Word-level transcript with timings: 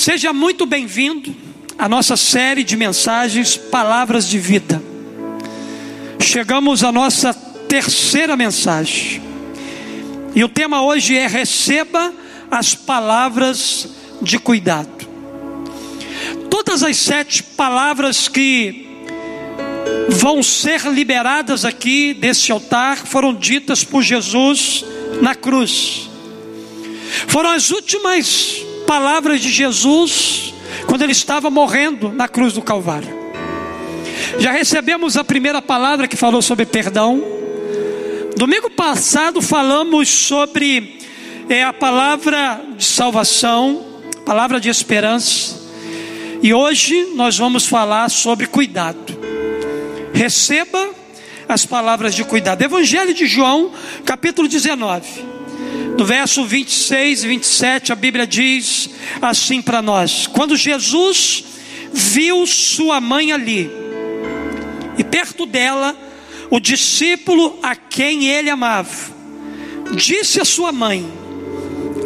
Seja 0.00 0.32
muito 0.32 0.64
bem-vindo 0.64 1.36
à 1.76 1.86
nossa 1.86 2.16
série 2.16 2.64
de 2.64 2.74
mensagens 2.74 3.58
Palavras 3.58 4.26
de 4.26 4.38
Vida. 4.38 4.82
Chegamos 6.18 6.82
à 6.82 6.90
nossa 6.90 7.34
terceira 7.68 8.34
mensagem. 8.34 9.20
E 10.34 10.42
o 10.42 10.48
tema 10.48 10.80
hoje 10.80 11.14
é 11.14 11.26
Receba 11.26 12.14
as 12.50 12.74
palavras 12.74 13.90
de 14.22 14.38
cuidado. 14.38 14.88
Todas 16.48 16.82
as 16.82 16.96
sete 16.96 17.42
palavras 17.42 18.26
que 18.26 19.04
vão 20.08 20.42
ser 20.42 20.80
liberadas 20.86 21.66
aqui 21.66 22.14
desse 22.14 22.50
altar 22.50 22.96
foram 22.96 23.34
ditas 23.34 23.84
por 23.84 24.02
Jesus 24.02 24.82
na 25.20 25.34
cruz. 25.34 26.08
Foram 27.28 27.50
as 27.50 27.70
últimas 27.70 28.69
palavras 28.90 29.40
de 29.40 29.48
Jesus 29.48 30.52
quando 30.84 31.02
ele 31.02 31.12
estava 31.12 31.48
morrendo 31.48 32.08
na 32.08 32.26
cruz 32.26 32.54
do 32.54 32.60
Calvário. 32.60 33.08
Já 34.40 34.50
recebemos 34.50 35.16
a 35.16 35.22
primeira 35.22 35.62
palavra 35.62 36.08
que 36.08 36.16
falou 36.16 36.42
sobre 36.42 36.66
perdão. 36.66 37.22
Domingo 38.36 38.68
passado 38.68 39.40
falamos 39.40 40.08
sobre 40.08 40.98
é, 41.48 41.62
a 41.62 41.72
palavra 41.72 42.60
de 42.76 42.84
salvação, 42.84 43.86
palavra 44.26 44.58
de 44.58 44.68
esperança. 44.68 45.56
E 46.42 46.52
hoje 46.52 47.12
nós 47.14 47.38
vamos 47.38 47.66
falar 47.66 48.10
sobre 48.10 48.48
cuidado. 48.48 49.16
Receba 50.12 50.90
as 51.48 51.64
palavras 51.64 52.12
de 52.12 52.24
cuidado. 52.24 52.60
Evangelho 52.60 53.14
de 53.14 53.26
João, 53.26 53.70
capítulo 54.04 54.48
19. 54.48 55.39
No 55.96 56.04
verso 56.04 56.44
26 56.44 57.24
e 57.24 57.28
27, 57.28 57.92
a 57.92 57.94
Bíblia 57.94 58.26
diz 58.26 58.90
assim 59.20 59.60
para 59.60 59.82
nós: 59.82 60.26
Quando 60.26 60.56
Jesus 60.56 61.44
viu 61.92 62.46
sua 62.46 63.00
mãe 63.00 63.32
ali, 63.32 63.70
e 64.96 65.04
perto 65.04 65.44
dela, 65.44 65.96
o 66.50 66.58
discípulo 66.58 67.58
a 67.62 67.76
quem 67.76 68.28
ele 68.28 68.48
amava, 68.50 69.14
disse 69.94 70.40
à 70.40 70.44
sua 70.44 70.72
mãe: 70.72 71.06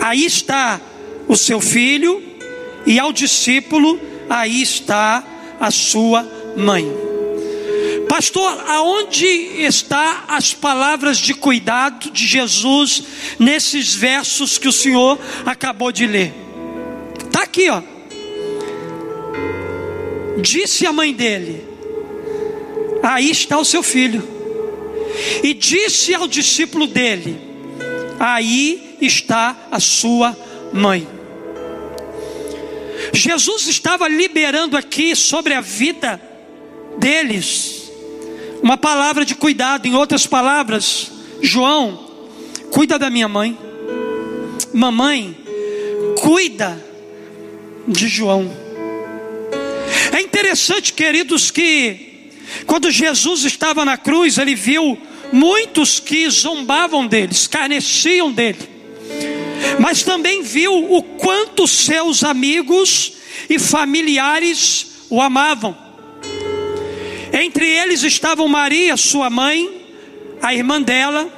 Aí 0.01 0.25
está 0.25 0.81
o 1.29 1.37
seu 1.37 1.61
filho, 1.61 2.23
e 2.87 2.99
ao 2.99 3.13
discípulo, 3.13 4.01
aí 4.29 4.61
está 4.61 5.25
a 5.61 5.71
sua 5.71 6.29
mãe. 6.57 7.14
Pastor, 8.15 8.65
aonde 8.69 9.27
está 9.27 10.27
as 10.29 10.55
palavras 10.55 11.19
de 11.19 11.35
cuidado 11.35 12.13
de 12.13 12.25
Jesus 12.25 13.03
nesses 13.41 13.93
versos 13.93 14.57
que 14.57 14.69
o 14.69 14.73
senhor 14.73 15.19
acabou 15.45 15.91
de 15.91 16.07
ler? 16.07 16.33
Está 17.27 17.43
aqui, 17.43 17.69
ó. 17.69 17.83
Disse 20.41 20.87
a 20.87 20.93
mãe 20.93 21.13
dele: 21.13 21.65
Aí 23.03 23.33
está 23.33 23.59
o 23.59 23.65
seu 23.65 23.83
filho. 23.83 24.23
E 25.43 25.53
disse 25.53 26.15
ao 26.15 26.29
discípulo 26.29 26.87
dele: 26.87 27.37
Aí 28.21 28.97
está 29.01 29.57
a 29.73 29.81
sua 29.81 30.39
mãe. 30.73 31.05
Jesus 33.13 33.67
estava 33.67 34.07
liberando 34.07 34.77
aqui 34.77 35.17
sobre 35.17 35.53
a 35.53 35.61
vida 35.61 36.23
deles 36.97 37.84
uma 38.65 38.79
palavra 38.79 39.27
de 39.27 39.35
cuidado, 39.35 39.85
em 39.87 39.95
outras 39.95 40.27
palavras, 40.27 41.13
João, 41.43 42.11
cuida 42.71 42.99
da 42.99 43.11
minha 43.11 43.29
mãe. 43.29 43.59
Mamãe, 44.73 45.37
cuida 46.19 46.83
de 47.87 48.09
João. 48.09 48.51
É 50.15 50.21
interessante, 50.23 50.95
queridos, 50.95 51.51
que 51.51 52.31
quando 52.65 52.91
Jesus 52.91 53.45
estava 53.45 53.85
na 53.85 53.99
cruz, 53.99 54.39
ele 54.39 54.55
viu 54.55 54.99
muitos 55.31 56.01
que 56.01 56.27
zombavam 56.31 57.07
dele, 57.07 57.33
escarneciam 57.33 58.33
dele, 58.33 58.67
mas 59.79 60.03
também 60.03 60.43
viu 60.43 60.91
o 60.91 61.03
quanto 61.03 61.69
seus 61.69 62.25
amigos 62.25 63.13
e 63.51 63.59
familiares 63.59 65.05
o 65.11 65.21
amavam. 65.21 65.84
Entre 67.35 67.69
eles 67.69 68.05
estavam 68.05 68.47
Maria, 68.47 68.97
sua 68.97 69.29
mãe, 69.29 69.69
a 70.41 70.55
irmã 70.55 70.81
dela, 70.81 71.29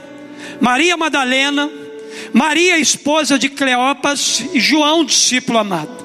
Maria 0.61 0.95
Madalena, 0.95 1.71
Maria, 2.35 2.79
esposa 2.79 3.39
de 3.39 3.49
Cleopas, 3.49 4.45
e 4.53 4.61
João, 4.61 5.07
discípulo 5.07 5.59
amado. 5.59 6.05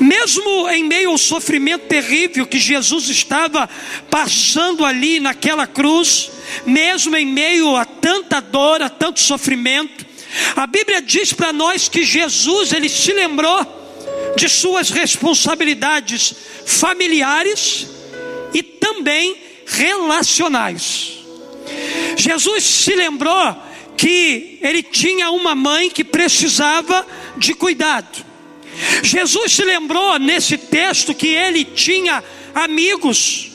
Mesmo 0.00 0.68
em 0.68 0.82
meio 0.82 1.10
ao 1.10 1.18
sofrimento 1.18 1.86
terrível 1.86 2.44
que 2.44 2.58
Jesus 2.58 3.08
estava 3.08 3.70
passando 4.10 4.84
ali 4.84 5.20
naquela 5.20 5.64
cruz, 5.64 6.32
mesmo 6.66 7.16
em 7.16 7.24
meio 7.24 7.76
a 7.76 7.84
tanta 7.84 8.40
dor, 8.40 8.82
a 8.82 8.88
tanto 8.88 9.20
sofrimento, 9.20 10.04
a 10.56 10.66
Bíblia 10.66 11.00
diz 11.00 11.32
para 11.32 11.52
nós 11.52 11.88
que 11.88 12.02
Jesus 12.02 12.72
ele 12.72 12.88
se 12.88 13.12
lembrou 13.12 13.64
de 14.36 14.48
suas 14.48 14.90
responsabilidades 14.90 16.34
familiares 16.66 17.93
e 18.54 18.62
também 18.62 19.36
relacionais. 19.66 21.18
Jesus 22.16 22.64
se 22.64 22.94
lembrou 22.94 23.56
que 23.96 24.58
ele 24.62 24.82
tinha 24.82 25.30
uma 25.30 25.54
mãe 25.54 25.90
que 25.90 26.04
precisava 26.04 27.06
de 27.36 27.52
cuidado. 27.54 28.24
Jesus 29.02 29.52
se 29.52 29.62
lembrou 29.64 30.18
nesse 30.18 30.56
texto 30.56 31.14
que 31.14 31.28
ele 31.28 31.64
tinha 31.64 32.22
amigos, 32.54 33.50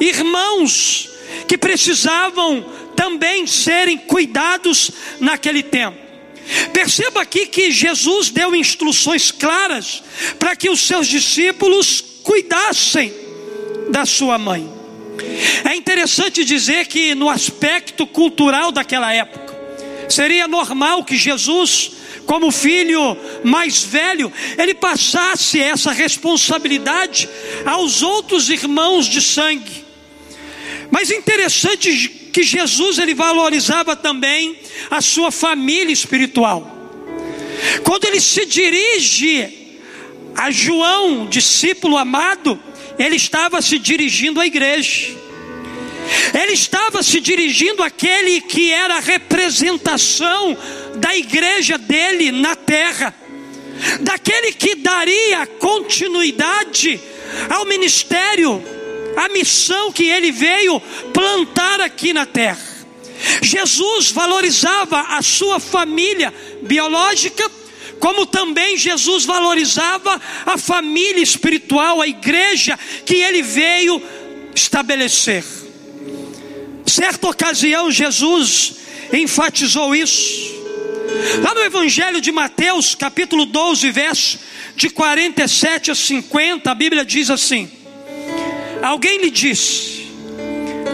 irmãos 0.00 1.10
que 1.48 1.58
precisavam 1.58 2.64
também 2.94 3.46
serem 3.46 3.98
cuidados 3.98 4.90
naquele 5.20 5.62
tempo. 5.62 5.98
Perceba 6.72 7.22
aqui 7.22 7.46
que 7.46 7.70
Jesus 7.70 8.30
deu 8.30 8.54
instruções 8.54 9.30
claras 9.30 10.02
para 10.38 10.54
que 10.54 10.68
os 10.68 10.80
seus 10.80 11.06
discípulos 11.06 12.04
cuidassem 12.22 13.23
da 13.94 14.04
sua 14.04 14.36
mãe. 14.36 14.68
É 15.64 15.76
interessante 15.76 16.44
dizer 16.44 16.88
que, 16.88 17.14
no 17.14 17.30
aspecto 17.30 18.04
cultural 18.08 18.72
daquela 18.72 19.14
época, 19.14 19.56
seria 20.08 20.48
normal 20.48 21.04
que 21.04 21.16
Jesus, 21.16 21.92
como 22.26 22.50
filho 22.50 23.16
mais 23.44 23.84
velho, 23.84 24.32
ele 24.58 24.74
passasse 24.74 25.60
essa 25.60 25.92
responsabilidade 25.92 27.28
aos 27.64 28.02
outros 28.02 28.50
irmãos 28.50 29.06
de 29.06 29.22
sangue. 29.22 29.84
Mas 30.90 31.12
interessante 31.12 32.08
que 32.32 32.42
Jesus 32.42 32.98
ele 32.98 33.14
valorizava 33.14 33.94
também 33.94 34.58
a 34.90 35.00
sua 35.00 35.30
família 35.30 35.92
espiritual. 35.92 36.68
Quando 37.84 38.06
ele 38.06 38.20
se 38.20 38.44
dirige 38.44 39.78
a 40.34 40.50
João, 40.50 41.26
discípulo 41.26 41.96
amado, 41.96 42.60
ele 42.98 43.16
estava 43.16 43.60
se 43.60 43.78
dirigindo 43.78 44.40
à 44.40 44.46
igreja. 44.46 45.24
Ele 46.34 46.52
estava 46.52 47.02
se 47.02 47.20
dirigindo 47.20 47.82
àquele 47.82 48.40
que 48.42 48.70
era 48.70 48.96
a 48.96 49.00
representação 49.00 50.56
da 50.96 51.16
igreja 51.16 51.78
dele 51.78 52.30
na 52.30 52.54
terra, 52.54 53.14
daquele 54.00 54.52
que 54.52 54.74
daria 54.76 55.46
continuidade 55.46 57.00
ao 57.48 57.64
ministério, 57.64 58.62
à 59.16 59.28
missão 59.28 59.90
que 59.92 60.04
ele 60.04 60.30
veio 60.30 60.80
plantar 61.12 61.80
aqui 61.80 62.12
na 62.12 62.26
terra. 62.26 62.74
Jesus 63.40 64.10
valorizava 64.10 65.00
a 65.00 65.22
sua 65.22 65.58
família 65.58 66.32
biológica, 66.62 67.50
como 67.98 68.26
também 68.26 68.76
Jesus 68.76 69.24
valorizava 69.24 70.20
a 70.44 70.58
família 70.58 71.22
espiritual, 71.22 72.00
a 72.00 72.06
igreja 72.06 72.78
que 73.04 73.14
ele 73.14 73.42
veio 73.42 74.02
estabelecer. 74.54 75.44
Certa 76.86 77.28
ocasião, 77.28 77.90
Jesus 77.90 78.74
enfatizou 79.12 79.94
isso. 79.94 80.54
Lá 81.42 81.54
no 81.54 81.62
Evangelho 81.62 82.20
de 82.20 82.32
Mateus, 82.32 82.94
capítulo 82.94 83.46
12, 83.46 83.90
verso 83.90 84.38
de 84.76 84.90
47 84.90 85.90
a 85.90 85.94
50, 85.94 86.70
a 86.70 86.74
Bíblia 86.74 87.04
diz 87.04 87.30
assim: 87.30 87.70
Alguém 88.82 89.20
lhe 89.20 89.30
disse: 89.30 90.08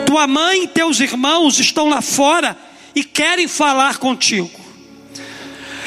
Tua 0.07 0.27
mãe 0.27 0.65
e 0.65 0.69
teus 0.69 1.01
irmãos 1.01 1.59
estão 1.59 1.89
lá 1.89 2.03
fora 2.03 2.57
e 2.95 3.03
querem 3.03 3.49
falar 3.49 3.99
contigo. 3.99 4.51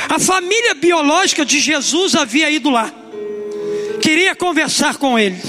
A 0.10 0.20
família 0.20 0.74
biológica 0.74 1.46
de 1.46 1.60
Jesus 1.60 2.16
havia 2.16 2.50
ido 2.50 2.70
lá, 2.70 2.94
queria 4.02 4.36
conversar 4.36 4.98
com 4.98 5.18
ele. 5.18 5.42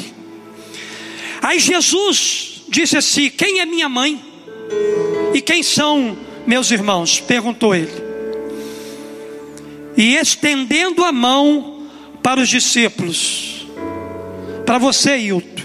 Aí 1.43 1.59
Jesus 1.59 2.62
disse 2.69 2.97
assim: 2.97 3.31
Quem 3.31 3.61
é 3.61 3.67
minha 3.67 3.89
mãe? 3.89 4.23
E 5.35 5.41
quem 5.41 5.62
são 5.62 6.17
meus 6.47 6.71
irmãos? 6.71 7.21
perguntou 7.21 7.75
ele. 7.75 7.93
E 9.97 10.17
estendendo 10.17 11.05
a 11.05 11.12
mão, 11.12 11.75
para 12.25 12.41
os 12.41 12.49
discípulos, 12.49 13.67
para 14.65 14.79
você, 14.79 15.19
Hilton, 15.19 15.62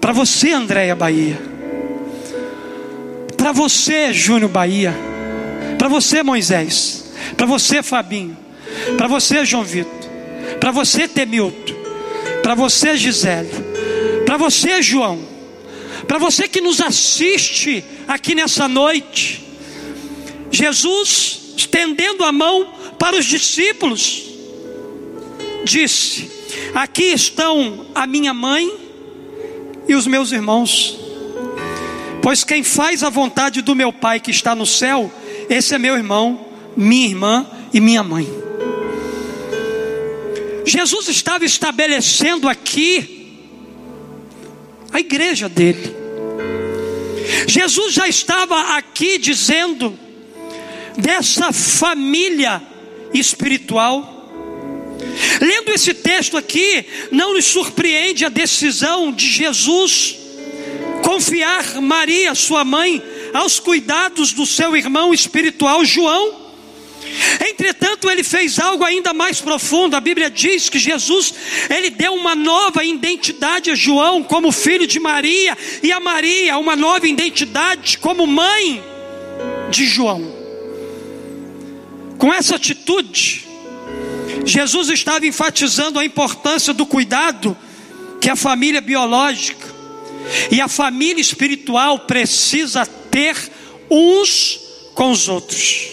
para 0.00 0.12
você, 0.12 0.52
Andréia 0.52 0.94
Bahia, 0.94 1.36
para 3.36 3.50
você, 3.50 4.12
Júnior 4.12 4.48
Bahia, 4.48 4.94
para 5.78 5.88
você, 5.88 6.22
Moisés, 6.22 7.12
para 7.36 7.46
você, 7.46 7.82
Fabinho, 7.82 8.36
para 8.96 9.06
você, 9.06 9.44
João 9.44 9.64
Vitor, 9.64 10.10
para 10.58 10.72
você, 10.72 11.06
Temilton, 11.06 11.74
para 12.42 12.54
você, 12.54 12.96
Gisele, 12.96 13.48
para 14.26 14.36
você, 14.36 14.82
João, 14.82 15.20
para 16.06 16.18
você 16.18 16.48
que 16.48 16.60
nos 16.60 16.80
assiste 16.80 17.84
aqui 18.06 18.34
nessa 18.34 18.66
noite, 18.66 19.44
Jesus, 20.50 21.54
estendendo 21.56 22.24
a 22.24 22.32
mão 22.32 22.74
para 22.98 23.16
os 23.16 23.24
discípulos, 23.24 24.24
disse: 25.64 26.30
Aqui 26.74 27.04
estão 27.04 27.86
a 27.94 28.06
minha 28.06 28.32
mãe 28.32 28.72
e 29.88 29.94
os 29.94 30.06
meus 30.06 30.32
irmãos. 30.32 30.98
Pois 32.22 32.44
quem 32.44 32.62
faz 32.62 33.02
a 33.02 33.10
vontade 33.10 33.62
do 33.62 33.74
meu 33.74 33.92
Pai 33.92 34.20
que 34.20 34.30
está 34.30 34.54
no 34.54 34.66
céu, 34.66 35.10
esse 35.48 35.74
é 35.74 35.78
meu 35.78 35.96
irmão, 35.96 36.46
minha 36.76 37.06
irmã 37.06 37.46
e 37.72 37.80
minha 37.80 38.02
mãe. 38.02 38.28
Jesus 40.64 41.08
estava 41.08 41.44
estabelecendo 41.44 42.48
aqui 42.48 43.38
a 44.92 45.00
igreja 45.00 45.48
dele. 45.48 45.96
Jesus 47.46 47.94
já 47.94 48.06
estava 48.06 48.76
aqui 48.76 49.18
dizendo 49.18 49.98
dessa 50.96 51.52
família 51.52 52.62
espiritual. 53.14 54.16
Lendo 55.40 55.70
esse 55.70 55.94
texto 55.94 56.36
aqui, 56.36 56.84
não 57.10 57.34
nos 57.34 57.44
surpreende 57.46 58.24
a 58.24 58.28
decisão 58.28 59.12
de 59.12 59.26
Jesus 59.26 60.16
confiar 61.02 61.80
Maria, 61.80 62.34
sua 62.34 62.64
mãe, 62.64 63.02
aos 63.32 63.60
cuidados 63.60 64.32
do 64.32 64.46
seu 64.46 64.76
irmão 64.76 65.12
espiritual 65.12 65.84
João. 65.84 66.48
Entretanto, 67.48 68.10
ele 68.10 68.22
fez 68.22 68.58
algo 68.58 68.84
ainda 68.84 69.12
mais 69.12 69.40
profundo. 69.40 69.94
A 69.96 70.00
Bíblia 70.00 70.30
diz 70.30 70.68
que 70.68 70.78
Jesus, 70.78 71.32
ele 71.70 71.90
deu 71.90 72.14
uma 72.14 72.34
nova 72.34 72.84
identidade 72.84 73.70
a 73.70 73.74
João 73.74 74.22
como 74.22 74.52
filho 74.52 74.86
de 74.86 75.00
Maria 75.00 75.56
e 75.82 75.92
a 75.92 76.00
Maria 76.00 76.58
uma 76.58 76.76
nova 76.76 77.06
identidade 77.06 77.98
como 77.98 78.26
mãe 78.26 78.82
de 79.70 79.86
João. 79.86 80.36
Com 82.18 82.32
essa 82.32 82.56
atitude, 82.56 83.46
Jesus 84.44 84.88
estava 84.88 85.26
enfatizando 85.26 85.98
a 85.98 86.04
importância 86.04 86.74
do 86.74 86.84
cuidado 86.84 87.56
que 88.20 88.28
a 88.28 88.36
família 88.36 88.80
biológica 88.80 89.68
e 90.50 90.60
a 90.60 90.68
família 90.68 91.20
espiritual 91.20 92.00
precisa 92.00 92.86
ter 93.18 93.50
uns 93.90 94.60
com 94.94 95.10
os 95.10 95.28
outros. 95.28 95.88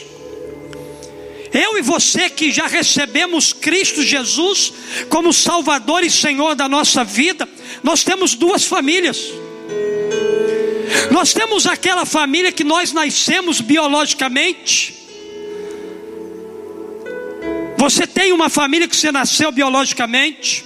Eu 1.51 1.75
e 1.75 1.81
você 1.81 2.30
que 2.30 2.51
já 2.51 2.68
recebemos 2.68 3.51
Cristo 3.51 4.04
Jesus 4.04 4.72
como 5.10 5.33
Salvador 5.33 6.04
e 6.04 6.12
Senhor 6.12 6.54
da 6.54 6.69
nossa 6.69 7.04
vida, 7.04 7.50
nós 7.81 8.04
temos 8.04 8.36
duas 8.36 8.66
famílias. 8.66 9.18
Nós 11.10 11.33
temos 11.33 11.66
aquela 11.66 12.06
família 12.06 12.51
que 12.51 12.63
nós 12.63 12.92
nascemos 12.92 13.60
biologicamente, 13.60 14.94
você 17.77 18.07
tem 18.07 18.31
uma 18.31 18.50
família 18.50 18.88
que 18.88 18.95
você 18.95 19.12
nasceu 19.12 19.51
biologicamente, 19.51 20.63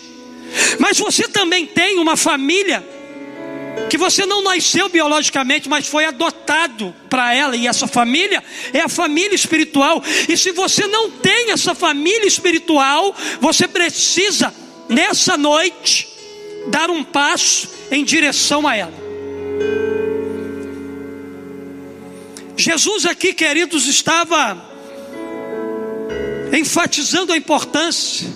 mas 0.77 0.97
você 0.97 1.27
também 1.27 1.65
tem 1.65 1.99
uma 1.99 2.15
família 2.15 2.98
que 3.89 3.97
você 3.97 4.25
não 4.25 4.43
nasceu 4.43 4.87
biologicamente, 4.87 5.67
mas 5.67 5.87
foi 5.87 6.05
adotado 6.05 6.93
para 7.09 7.33
ela, 7.33 7.55
e 7.55 7.67
essa 7.67 7.87
família 7.87 8.43
é 8.71 8.81
a 8.81 8.89
família 8.89 9.33
espiritual. 9.33 10.03
E 10.27 10.37
se 10.37 10.51
você 10.51 10.85
não 10.87 11.09
tem 11.09 11.51
essa 11.51 11.73
família 11.73 12.27
espiritual, 12.27 13.15
você 13.41 13.67
precisa, 13.67 14.53
nessa 14.87 15.35
noite, 15.35 16.07
dar 16.67 16.89
um 16.89 17.03
passo 17.03 17.69
em 17.89 18.03
direção 18.03 18.67
a 18.67 18.75
ela. 18.75 18.93
Jesus 22.55 23.05
aqui, 23.05 23.33
queridos, 23.33 23.87
estava 23.87 24.69
enfatizando 26.51 27.31
a 27.31 27.37
importância 27.37 28.27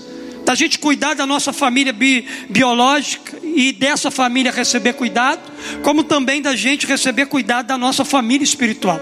da 0.46 0.56
gente 0.56 0.80
cuidar 0.80 1.14
da 1.14 1.26
nossa 1.26 1.54
família 1.54 1.94
bi, 1.94 2.26
biológica 2.50 3.38
e 3.56 3.72
dessa 3.72 4.10
família 4.12 4.52
receber 4.52 4.94
cuidado, 4.94 5.42
como 5.82 6.04
também 6.04 6.42
da 6.42 6.56
gente 6.56 6.88
receber 6.88 7.28
cuidado 7.28 7.68
da 7.68 7.78
nossa 7.78 8.04
família 8.04 8.44
espiritual. 8.44 9.00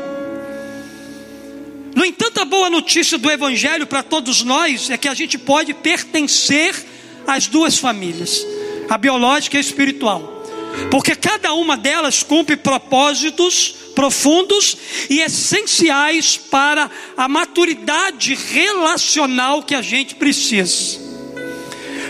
No 1.95 2.05
entanto, 2.05 2.39
a 2.39 2.45
boa 2.45 2.69
notícia 2.69 3.17
do 3.17 3.29
Evangelho 3.29 3.85
para 3.85 4.01
todos 4.01 4.43
nós 4.43 4.89
é 4.89 4.97
que 4.97 5.07
a 5.07 5.13
gente 5.13 5.37
pode 5.37 5.73
pertencer 5.73 6.73
às 7.27 7.47
duas 7.47 7.77
famílias, 7.77 8.45
a 8.89 8.97
biológica 8.97 9.57
e 9.57 9.59
a 9.59 9.61
espiritual, 9.61 10.45
porque 10.89 11.15
cada 11.15 11.53
uma 11.53 11.75
delas 11.75 12.23
cumpre 12.23 12.55
propósitos 12.55 13.75
profundos 13.91 14.77
e 15.09 15.19
essenciais 15.19 16.37
para 16.37 16.89
a 17.15 17.27
maturidade 17.27 18.35
relacional 18.35 19.63
que 19.63 19.75
a 19.75 19.81
gente 19.81 20.15
precisa. 20.15 21.10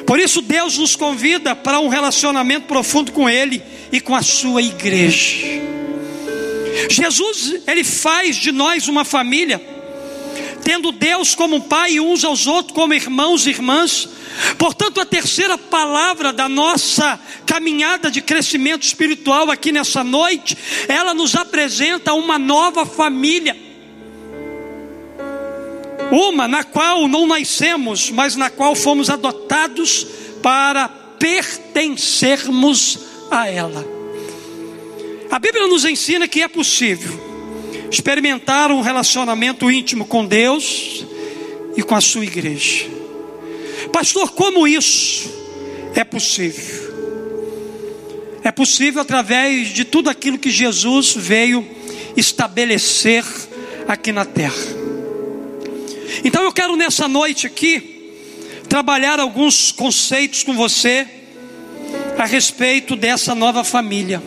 Por 0.05 0.19
isso, 0.19 0.41
Deus 0.41 0.77
nos 0.77 0.95
convida 0.95 1.55
para 1.55 1.79
um 1.79 1.87
relacionamento 1.87 2.67
profundo 2.67 3.11
com 3.11 3.29
Ele 3.29 3.61
e 3.91 3.99
com 3.99 4.15
a 4.15 4.21
Sua 4.21 4.61
igreja. 4.61 5.45
Jesus, 6.89 7.61
Ele 7.67 7.83
faz 7.83 8.35
de 8.35 8.51
nós 8.51 8.87
uma 8.87 9.05
família, 9.05 9.61
tendo 10.63 10.91
Deus 10.91 11.35
como 11.35 11.61
Pai 11.61 11.93
e 11.93 11.99
uns 11.99 12.23
aos 12.23 12.47
outros 12.47 12.73
como 12.73 12.93
irmãos 12.93 13.45
e 13.45 13.49
irmãs 13.49 14.09
Portanto, 14.57 14.99
a 14.99 15.05
terceira 15.05 15.57
palavra 15.57 16.31
da 16.31 16.47
nossa 16.47 17.19
caminhada 17.45 18.09
de 18.09 18.21
crescimento 18.21 18.83
espiritual 18.83 19.51
aqui 19.51 19.71
nessa 19.71 20.03
noite, 20.03 20.57
ela 20.87 21.13
nos 21.13 21.35
apresenta 21.35 22.13
uma 22.13 22.39
nova 22.39 22.85
família. 22.85 23.70
Uma 26.11 26.47
na 26.47 26.63
qual 26.63 27.07
não 27.07 27.25
nascemos, 27.25 28.11
mas 28.11 28.35
na 28.35 28.49
qual 28.49 28.75
fomos 28.75 29.09
adotados 29.09 30.05
para 30.43 30.89
pertencermos 30.89 32.99
a 33.31 33.47
ela. 33.47 33.83
A 35.31 35.39
Bíblia 35.39 35.65
nos 35.67 35.85
ensina 35.85 36.27
que 36.27 36.41
é 36.41 36.47
possível 36.49 37.31
experimentar 37.89 38.71
um 38.71 38.81
relacionamento 38.81 39.71
íntimo 39.71 40.05
com 40.05 40.25
Deus 40.25 41.05
e 41.77 41.83
com 41.83 41.95
a 41.95 42.01
sua 42.01 42.25
igreja. 42.25 42.89
Pastor, 43.93 44.31
como 44.31 44.67
isso 44.67 45.31
é 45.95 46.03
possível? 46.03 46.91
É 48.43 48.51
possível 48.51 49.01
através 49.01 49.69
de 49.69 49.85
tudo 49.85 50.09
aquilo 50.09 50.37
que 50.37 50.49
Jesus 50.49 51.13
veio 51.15 51.65
estabelecer 52.17 53.23
aqui 53.87 54.11
na 54.11 54.25
terra. 54.25 54.80
Então 56.23 56.43
eu 56.43 56.51
quero 56.51 56.75
nessa 56.75 57.07
noite 57.07 57.47
aqui 57.47 57.91
trabalhar 58.67 59.19
alguns 59.19 59.71
conceitos 59.71 60.43
com 60.43 60.53
você 60.53 61.07
a 62.17 62.25
respeito 62.25 62.95
dessa 62.95 63.33
nova 63.33 63.63
família. 63.63 64.21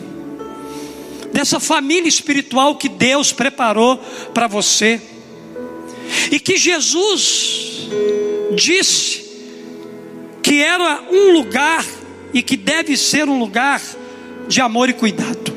Dessa 1.31 1.59
família 1.59 2.07
espiritual 2.07 2.75
que 2.75 2.89
Deus 2.89 3.31
preparou 3.31 3.97
para 4.33 4.47
você. 4.47 5.01
E 6.31 6.39
que 6.39 6.57
Jesus 6.57 7.87
disse 8.55 9.25
que 10.41 10.61
era 10.61 11.03
um 11.11 11.31
lugar 11.31 11.85
e 12.33 12.41
que 12.41 12.55
deve 12.55 12.95
ser 12.97 13.27
um 13.27 13.39
lugar 13.39 13.81
de 14.47 14.61
amor 14.61 14.89
e 14.89 14.93
cuidado. 14.93 15.55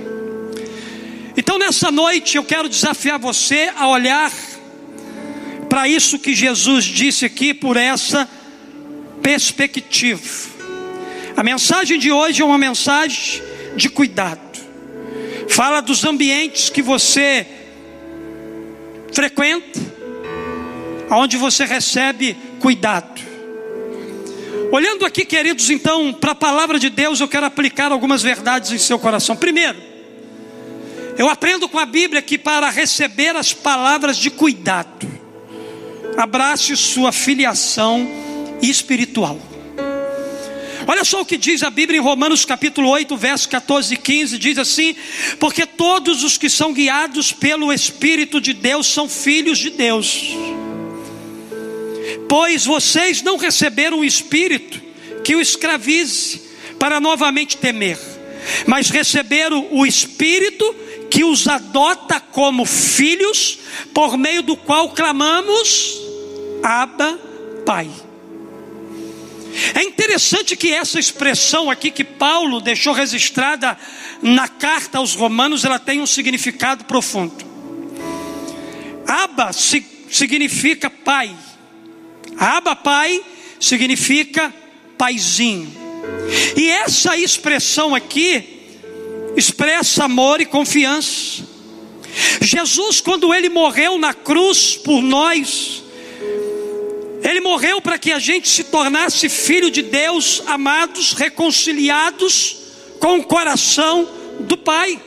Então, 1.36 1.58
nessa 1.58 1.90
noite, 1.90 2.36
eu 2.36 2.44
quero 2.44 2.68
desafiar 2.68 3.18
você 3.18 3.70
a 3.76 3.88
olhar 3.88 4.32
para 5.68 5.86
isso 5.86 6.18
que 6.18 6.34
Jesus 6.34 6.84
disse 6.84 7.24
aqui, 7.24 7.52
por 7.52 7.76
essa 7.76 8.28
perspectiva. 9.22 10.22
A 11.36 11.42
mensagem 11.42 11.98
de 11.98 12.10
hoje 12.10 12.42
é 12.42 12.44
uma 12.44 12.58
mensagem 12.58 13.42
de 13.76 13.88
cuidado. 13.88 14.40
Fala 15.48 15.80
dos 15.80 16.04
ambientes 16.04 16.68
que 16.70 16.82
você 16.82 17.46
frequenta, 19.12 19.80
onde 21.10 21.36
você 21.36 21.64
recebe 21.64 22.36
cuidado. 22.60 23.20
Olhando 24.70 25.06
aqui, 25.06 25.24
queridos, 25.24 25.70
então, 25.70 26.12
para 26.12 26.32
a 26.32 26.34
palavra 26.34 26.78
de 26.78 26.90
Deus, 26.90 27.20
eu 27.20 27.28
quero 27.28 27.46
aplicar 27.46 27.90
algumas 27.90 28.22
verdades 28.22 28.70
em 28.70 28.78
seu 28.78 28.98
coração. 28.98 29.34
Primeiro, 29.34 29.78
eu 31.16 31.28
aprendo 31.28 31.68
com 31.68 31.78
a 31.78 31.86
Bíblia 31.86 32.20
que 32.20 32.36
para 32.36 32.68
receber 32.68 33.34
as 33.34 33.52
palavras 33.52 34.16
de 34.16 34.30
cuidado, 34.30 35.08
abrace 36.18 36.76
sua 36.76 37.12
filiação 37.12 38.08
espiritual. 38.60 39.40
Olha 40.84 41.04
só 41.04 41.20
o 41.20 41.24
que 41.24 41.36
diz 41.36 41.62
a 41.62 41.70
Bíblia 41.70 42.00
em 42.00 42.02
Romanos 42.02 42.44
capítulo 42.44 42.88
8, 42.88 43.16
verso 43.16 43.48
14 43.48 43.94
e 43.94 43.96
15, 43.96 44.36
diz 44.36 44.58
assim: 44.58 44.96
"Porque 45.38 45.64
todos 45.64 46.24
os 46.24 46.36
que 46.36 46.50
são 46.50 46.72
guiados 46.72 47.30
pelo 47.30 47.72
espírito 47.72 48.40
de 48.40 48.52
Deus 48.52 48.88
são 48.88 49.08
filhos 49.08 49.58
de 49.58 49.70
Deus. 49.70 50.30
Pois 52.28 52.64
vocês 52.64 53.22
não 53.22 53.36
receberam 53.36 54.00
o 54.00 54.04
espírito 54.04 54.82
que 55.22 55.36
o 55.36 55.40
escravize 55.40 56.42
para 56.80 56.98
novamente 56.98 57.56
temer, 57.56 57.98
mas 58.66 58.90
receberam 58.90 59.68
o 59.70 59.86
espírito 59.86 60.74
que 61.10 61.22
os 61.22 61.46
adota 61.46 62.18
como 62.20 62.64
filhos, 62.64 63.58
por 63.94 64.16
meio 64.16 64.42
do 64.42 64.56
qual 64.56 64.90
clamamos: 64.90 66.07
Abba, 66.62 67.18
Pai. 67.64 67.90
É 69.74 69.82
interessante 69.82 70.56
que 70.56 70.72
essa 70.72 70.98
expressão 70.98 71.70
aqui 71.70 71.90
que 71.90 72.04
Paulo 72.04 72.60
deixou 72.60 72.92
registrada 72.92 73.76
na 74.22 74.46
carta 74.46 74.98
aos 74.98 75.14
Romanos, 75.14 75.64
ela 75.64 75.78
tem 75.78 76.00
um 76.00 76.06
significado 76.06 76.84
profundo. 76.84 77.34
Abba 79.06 79.50
significa 79.52 80.90
pai. 80.90 81.34
Abba 82.36 82.76
pai 82.76 83.22
significa 83.58 84.54
paizinho. 84.96 85.72
E 86.56 86.68
essa 86.68 87.16
expressão 87.16 87.94
aqui 87.94 88.44
expressa 89.36 90.04
amor 90.04 90.40
e 90.40 90.46
confiança. 90.46 91.42
Jesus, 92.40 93.00
quando 93.00 93.32
ele 93.32 93.48
morreu 93.48 93.98
na 93.98 94.12
cruz 94.12 94.76
por 94.76 95.00
nós, 95.00 95.82
ele 97.22 97.40
morreu 97.40 97.80
para 97.80 97.98
que 97.98 98.12
a 98.12 98.18
gente 98.18 98.48
se 98.48 98.64
tornasse 98.64 99.28
filho 99.28 99.70
de 99.70 99.82
Deus, 99.82 100.42
amados, 100.46 101.12
reconciliados 101.12 102.56
com 103.00 103.18
o 103.18 103.24
coração 103.24 104.08
do 104.40 104.56
Pai. 104.56 105.00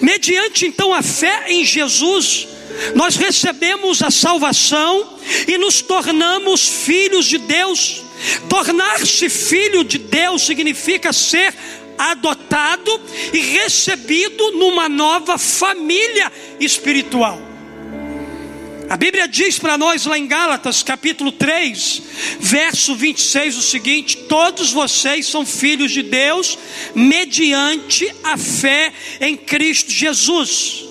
Mediante 0.00 0.66
então 0.66 0.92
a 0.92 1.02
fé 1.02 1.46
em 1.48 1.64
Jesus, 1.64 2.48
nós 2.94 3.16
recebemos 3.16 4.02
a 4.02 4.10
salvação 4.10 5.18
e 5.46 5.58
nos 5.58 5.80
tornamos 5.80 6.66
filhos 6.66 7.26
de 7.26 7.38
Deus. 7.38 8.02
Tornar-se 8.48 9.28
filho 9.28 9.82
de 9.82 9.98
Deus 9.98 10.42
significa 10.42 11.12
ser 11.12 11.52
adotado 11.98 13.00
e 13.32 13.38
recebido 13.38 14.52
numa 14.52 14.88
nova 14.88 15.36
família 15.36 16.32
espiritual. 16.60 17.51
A 18.92 18.96
Bíblia 18.98 19.26
diz 19.26 19.58
para 19.58 19.78
nós 19.78 20.04
lá 20.04 20.18
em 20.18 20.26
Gálatas, 20.26 20.82
capítulo 20.82 21.32
3, 21.32 22.02
verso 22.38 22.94
26, 22.94 23.56
o 23.56 23.62
seguinte: 23.62 24.18
Todos 24.28 24.70
vocês 24.70 25.26
são 25.26 25.46
filhos 25.46 25.90
de 25.90 26.02
Deus, 26.02 26.58
mediante 26.94 28.14
a 28.22 28.36
fé 28.36 28.92
em 29.18 29.34
Cristo 29.34 29.90
Jesus. 29.90 30.84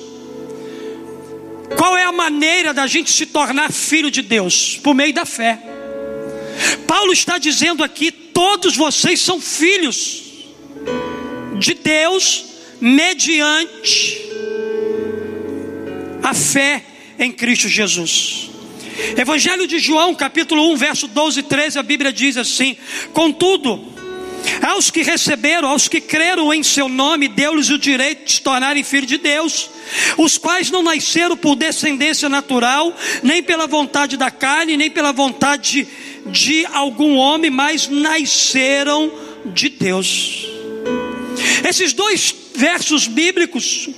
Qual 1.77 1.96
é 1.96 2.03
a 2.03 2.12
maneira 2.12 2.74
da 2.74 2.88
gente 2.88 3.12
se 3.12 3.27
tornar 3.27 3.72
filho 3.72 4.10
de 4.10 4.24
Deus? 4.24 4.79
Por 4.81 4.96
meio 4.96 5.13
da 5.13 5.24
fé. 5.24 5.60
Paulo 6.88 7.13
está 7.13 7.38
dizendo 7.38 7.84
aqui: 7.84 8.10
todos 8.12 8.75
vocês 8.75 9.22
são 9.22 9.39
filhos 9.39 10.24
de 11.60 11.75
Deus, 11.75 12.46
mediante 12.81 14.17
a 16.24 16.34
fé 16.34 16.86
em 17.21 17.31
Cristo 17.31 17.69
Jesus. 17.69 18.49
Evangelho 19.15 19.67
de 19.67 19.79
João, 19.79 20.13
capítulo 20.15 20.71
1, 20.73 20.75
verso 20.75 21.07
12 21.07 21.39
e 21.39 21.43
13, 21.43 21.79
a 21.79 21.83
Bíblia 21.83 22.11
diz 22.11 22.35
assim: 22.35 22.75
Contudo, 23.13 23.79
aos 24.61 24.89
que 24.89 25.03
receberam, 25.03 25.69
aos 25.69 25.87
que 25.87 26.01
creram 26.01 26.51
em 26.51 26.63
seu 26.63 26.89
nome, 26.89 27.27
deu-lhes 27.27 27.69
o 27.69 27.77
direito 27.77 28.25
de 28.25 28.31
se 28.33 28.41
tornarem 28.41 28.83
filhos 28.83 29.07
de 29.07 29.17
Deus, 29.17 29.69
os 30.17 30.37
quais 30.37 30.71
não 30.71 30.81
nasceram 30.81 31.37
por 31.37 31.55
descendência 31.55 32.27
natural, 32.27 32.95
nem 33.21 33.43
pela 33.43 33.67
vontade 33.67 34.17
da 34.17 34.31
carne, 34.31 34.75
nem 34.75 34.89
pela 34.89 35.11
vontade 35.11 35.87
de, 36.25 36.65
algum 36.73 37.15
homem, 37.17 37.51
mas 37.51 37.87
nasceram 37.87 39.11
de 39.45 39.69
Deus. 39.69 40.47
Esses 41.67 41.93
dois 41.93 42.33
versos 42.55 43.07
bíblicos, 43.07 43.89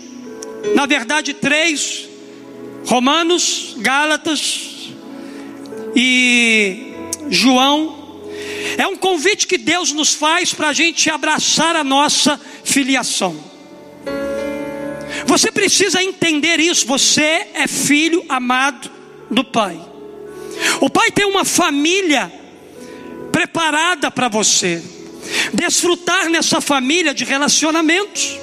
na 0.76 0.86
verdade, 0.86 1.34
três, 1.34 2.10
Romanos, 2.86 3.76
Gálatas 3.78 4.90
e 5.96 6.94
João, 7.30 8.04
é 8.78 8.88
um 8.88 8.96
convite 8.96 9.48
que 9.48 9.58
Deus 9.58 9.92
nos 9.92 10.14
faz 10.14 10.54
para 10.54 10.70
a 10.70 10.74
gente 10.74 11.10
abraçar 11.10 11.76
a 11.76 11.84
nossa 11.84 12.40
filiação. 12.64 13.54
Você 15.26 15.52
precisa 15.52 16.04
entender 16.04 16.60
isso. 16.60 16.86
Você 16.88 17.48
é 17.54 17.68
filho 17.68 18.26
amado 18.28 18.92
do 19.30 19.44
Pai. 19.44 19.80
O 20.82 20.90
Pai 20.90 21.12
tem 21.12 21.26
uma 21.26 21.46
família 21.46 22.32
preparada 23.32 24.12
para 24.12 24.28
você. 24.28 24.82
Desfrutar 25.54 26.30
nessa 26.30 26.60
família 26.60 27.14
de 27.14 27.24
relacionamentos. 27.24 28.38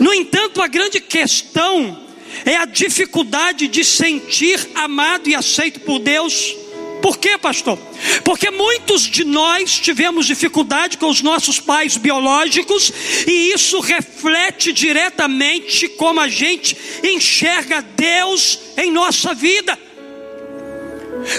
No 0.00 0.12
entanto, 0.12 0.62
a 0.62 0.66
grande 0.66 1.00
questão 1.00 2.09
é 2.44 2.56
a 2.56 2.64
dificuldade 2.64 3.68
de 3.68 3.84
sentir 3.84 4.68
amado 4.74 5.28
e 5.28 5.34
aceito 5.34 5.80
por 5.80 5.98
Deus. 5.98 6.54
Por 7.00 7.16
quê, 7.18 7.38
pastor? 7.38 7.78
Porque 8.24 8.50
muitos 8.50 9.02
de 9.02 9.24
nós 9.24 9.78
tivemos 9.78 10.26
dificuldade 10.26 10.98
com 10.98 11.08
os 11.08 11.22
nossos 11.22 11.58
pais 11.58 11.96
biológicos 11.96 12.92
e 13.26 13.52
isso 13.52 13.80
reflete 13.80 14.72
diretamente 14.72 15.88
como 15.88 16.20
a 16.20 16.28
gente 16.28 16.76
enxerga 17.02 17.80
Deus 17.80 18.58
em 18.76 18.90
nossa 18.90 19.34
vida. 19.34 19.78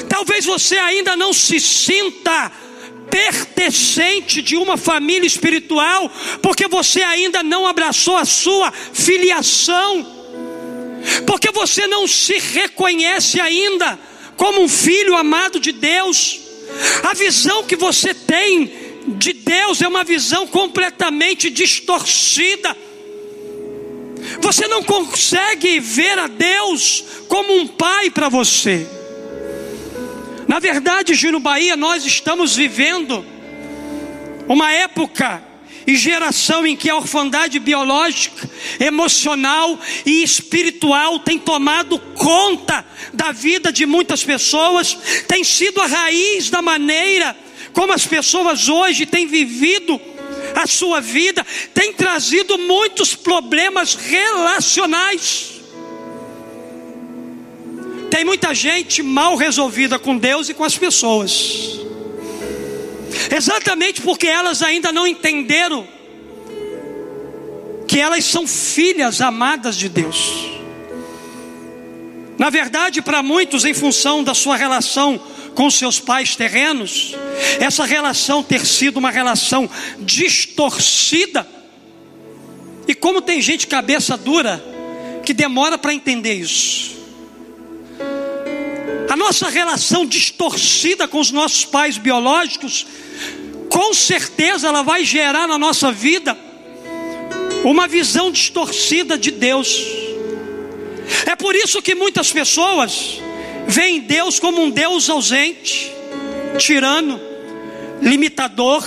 Talvez 0.09 0.45
você 0.45 0.77
ainda 0.77 1.15
não 1.15 1.31
se 1.31 1.59
sinta 1.59 2.51
pertencente 3.09 4.41
de 4.41 4.55
uma 4.55 4.77
família 4.77 5.27
espiritual, 5.27 6.09
porque 6.41 6.67
você 6.67 7.03
ainda 7.03 7.43
não 7.43 7.67
abraçou 7.67 8.15
a 8.15 8.25
sua 8.25 8.71
filiação 8.71 10.20
porque 11.25 11.51
você 11.51 11.87
não 11.87 12.07
se 12.07 12.37
reconhece 12.37 13.39
ainda 13.39 13.99
como 14.37 14.61
um 14.61 14.69
filho 14.69 15.15
amado 15.15 15.59
de 15.59 15.71
Deus. 15.71 16.39
A 17.03 17.13
visão 17.13 17.63
que 17.63 17.75
você 17.75 18.13
tem 18.13 18.71
de 19.07 19.33
Deus 19.33 19.81
é 19.81 19.87
uma 19.87 20.03
visão 20.03 20.47
completamente 20.47 21.49
distorcida. 21.49 22.75
Você 24.39 24.67
não 24.67 24.83
consegue 24.83 25.79
ver 25.79 26.17
a 26.17 26.27
Deus 26.27 27.03
como 27.27 27.55
um 27.55 27.67
pai 27.67 28.09
para 28.09 28.29
você. 28.29 28.87
Na 30.47 30.59
verdade, 30.59 31.13
Gino 31.13 31.39
Bahia, 31.39 31.75
nós 31.75 32.05
estamos 32.05 32.55
vivendo 32.55 33.25
uma 34.47 34.71
época 34.71 35.41
e 35.85 35.95
geração 35.95 36.65
em 36.65 36.75
que 36.75 36.89
a 36.89 36.95
orfandade 36.95 37.59
biológica, 37.59 38.49
emocional 38.79 39.79
e 40.05 40.23
espiritual 40.23 41.19
tem 41.19 41.39
tomado 41.39 41.97
conta 42.15 42.85
da 43.13 43.31
vida 43.31 43.71
de 43.71 43.85
muitas 43.85 44.23
pessoas, 44.23 44.97
tem 45.27 45.43
sido 45.43 45.81
a 45.81 45.87
raiz 45.87 46.49
da 46.49 46.61
maneira 46.61 47.35
como 47.73 47.93
as 47.93 48.05
pessoas 48.05 48.67
hoje 48.67 49.05
têm 49.05 49.25
vivido 49.25 49.99
a 50.55 50.67
sua 50.67 50.99
vida, 50.99 51.45
tem 51.73 51.93
trazido 51.93 52.57
muitos 52.57 53.15
problemas 53.15 53.95
relacionais. 53.95 55.61
Tem 58.09 58.25
muita 58.25 58.53
gente 58.53 59.01
mal 59.01 59.37
resolvida 59.37 59.97
com 59.97 60.17
Deus 60.17 60.49
e 60.49 60.53
com 60.53 60.65
as 60.65 60.77
pessoas 60.77 61.79
exatamente 63.35 64.01
porque 64.01 64.27
elas 64.27 64.61
ainda 64.61 64.91
não 64.91 65.05
entenderam 65.05 65.87
que 67.87 67.99
elas 67.99 68.23
são 68.23 68.47
filhas 68.47 69.19
amadas 69.19 69.75
de 69.75 69.89
Deus. 69.89 70.49
Na 72.37 72.49
verdade, 72.49 73.01
para 73.01 73.21
muitos, 73.21 73.65
em 73.65 73.73
função 73.73 74.23
da 74.23 74.33
sua 74.33 74.55
relação 74.55 75.21
com 75.53 75.69
seus 75.69 75.99
pais 75.99 76.35
terrenos, 76.35 77.13
essa 77.59 77.85
relação 77.85 78.41
ter 78.41 78.65
sido 78.65 78.97
uma 78.97 79.11
relação 79.11 79.69
distorcida. 79.99 81.45
E 82.87 82.95
como 82.95 83.21
tem 83.21 83.41
gente 83.41 83.67
cabeça 83.67 84.17
dura 84.17 84.63
que 85.23 85.33
demora 85.33 85.77
para 85.77 85.93
entender 85.93 86.33
isso. 86.33 87.00
A 89.11 89.15
nossa 89.17 89.49
relação 89.49 90.05
distorcida 90.05 91.05
com 91.05 91.19
os 91.19 91.31
nossos 91.31 91.65
pais 91.65 91.97
biológicos 91.97 92.87
com 93.67 93.93
certeza 93.93 94.69
ela 94.69 94.83
vai 94.83 95.03
gerar 95.03 95.49
na 95.49 95.57
nossa 95.57 95.91
vida 95.91 96.37
uma 97.65 97.89
visão 97.89 98.31
distorcida 98.31 99.17
de 99.17 99.29
Deus. 99.29 99.85
É 101.25 101.35
por 101.35 101.53
isso 101.55 101.81
que 101.81 101.93
muitas 101.93 102.31
pessoas 102.31 103.19
veem 103.67 103.99
Deus 103.99 104.39
como 104.39 104.61
um 104.61 104.69
Deus 104.69 105.09
ausente, 105.09 105.91
tirano, 106.57 107.19
limitador, 108.01 108.81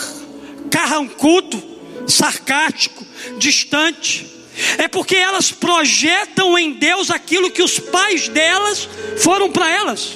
carrancudo, 0.71 1.63
sarcástico, 2.09 3.05
distante. 3.37 4.34
É 4.79 4.89
porque 4.89 5.17
elas 5.17 5.51
projetam 5.51 6.59
em 6.59 6.73
Deus 6.73 7.11
aquilo 7.11 7.51
que 7.51 7.63
os 7.63 7.79
pais 7.79 8.29
delas 8.29 8.89
foram 9.19 9.51
para 9.51 9.71
elas. 9.71 10.15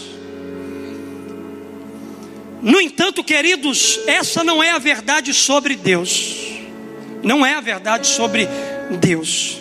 No 2.63 2.81
entanto, 2.81 3.23
queridos, 3.23 4.01
essa 4.07 4.43
não 4.43 4.63
é 4.63 4.71
a 4.71 4.79
verdade 4.79 5.33
sobre 5.33 5.77
Deus. 5.77 6.35
Não 7.23 7.45
é 7.45 7.55
a 7.55 7.61
verdade 7.61 8.07
sobre 8.07 8.49
Deus. 9.01 9.59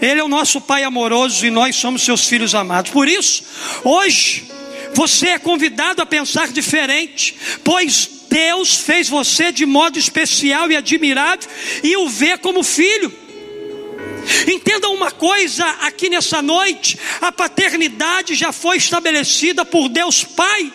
Ele 0.00 0.20
é 0.20 0.24
o 0.24 0.28
nosso 0.28 0.60
Pai 0.60 0.82
amoroso 0.82 1.46
e 1.46 1.50
nós 1.50 1.76
somos 1.76 2.02
seus 2.02 2.26
filhos 2.26 2.54
amados. 2.54 2.90
Por 2.90 3.08
isso, 3.08 3.44
hoje, 3.84 4.50
você 4.94 5.28
é 5.28 5.38
convidado 5.38 6.02
a 6.02 6.06
pensar 6.06 6.48
diferente, 6.48 7.34
pois 7.62 8.10
Deus 8.28 8.76
fez 8.76 9.08
você 9.08 9.52
de 9.52 9.64
modo 9.64 9.98
especial 9.98 10.70
e 10.70 10.76
admirável 10.76 11.48
e 11.82 11.96
o 11.96 12.08
vê 12.08 12.36
como 12.36 12.62
filho. 12.62 13.21
Entenda 14.46 14.88
uma 14.88 15.10
coisa 15.10 15.64
aqui 15.80 16.08
nessa 16.08 16.40
noite: 16.40 16.98
a 17.20 17.32
paternidade 17.32 18.34
já 18.34 18.52
foi 18.52 18.76
estabelecida 18.76 19.64
por 19.64 19.88
Deus 19.88 20.24
Pai 20.24 20.72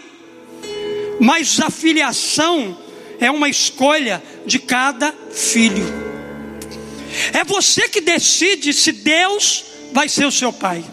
mas 1.20 1.60
a 1.60 1.70
filiação 1.70 2.78
é 3.20 3.30
uma 3.32 3.50
escolha 3.50 4.24
de 4.46 4.60
cada 4.60 5.14
filho. 5.32 5.86
É 7.34 7.44
você 7.44 7.90
que 7.90 8.02
decide 8.02 8.74
se 8.74 8.92
Deus 8.92 9.66
vai 9.92 10.08
ser 10.08 10.26
o 10.26 10.32
seu 10.32 10.54
pai. 10.54 10.84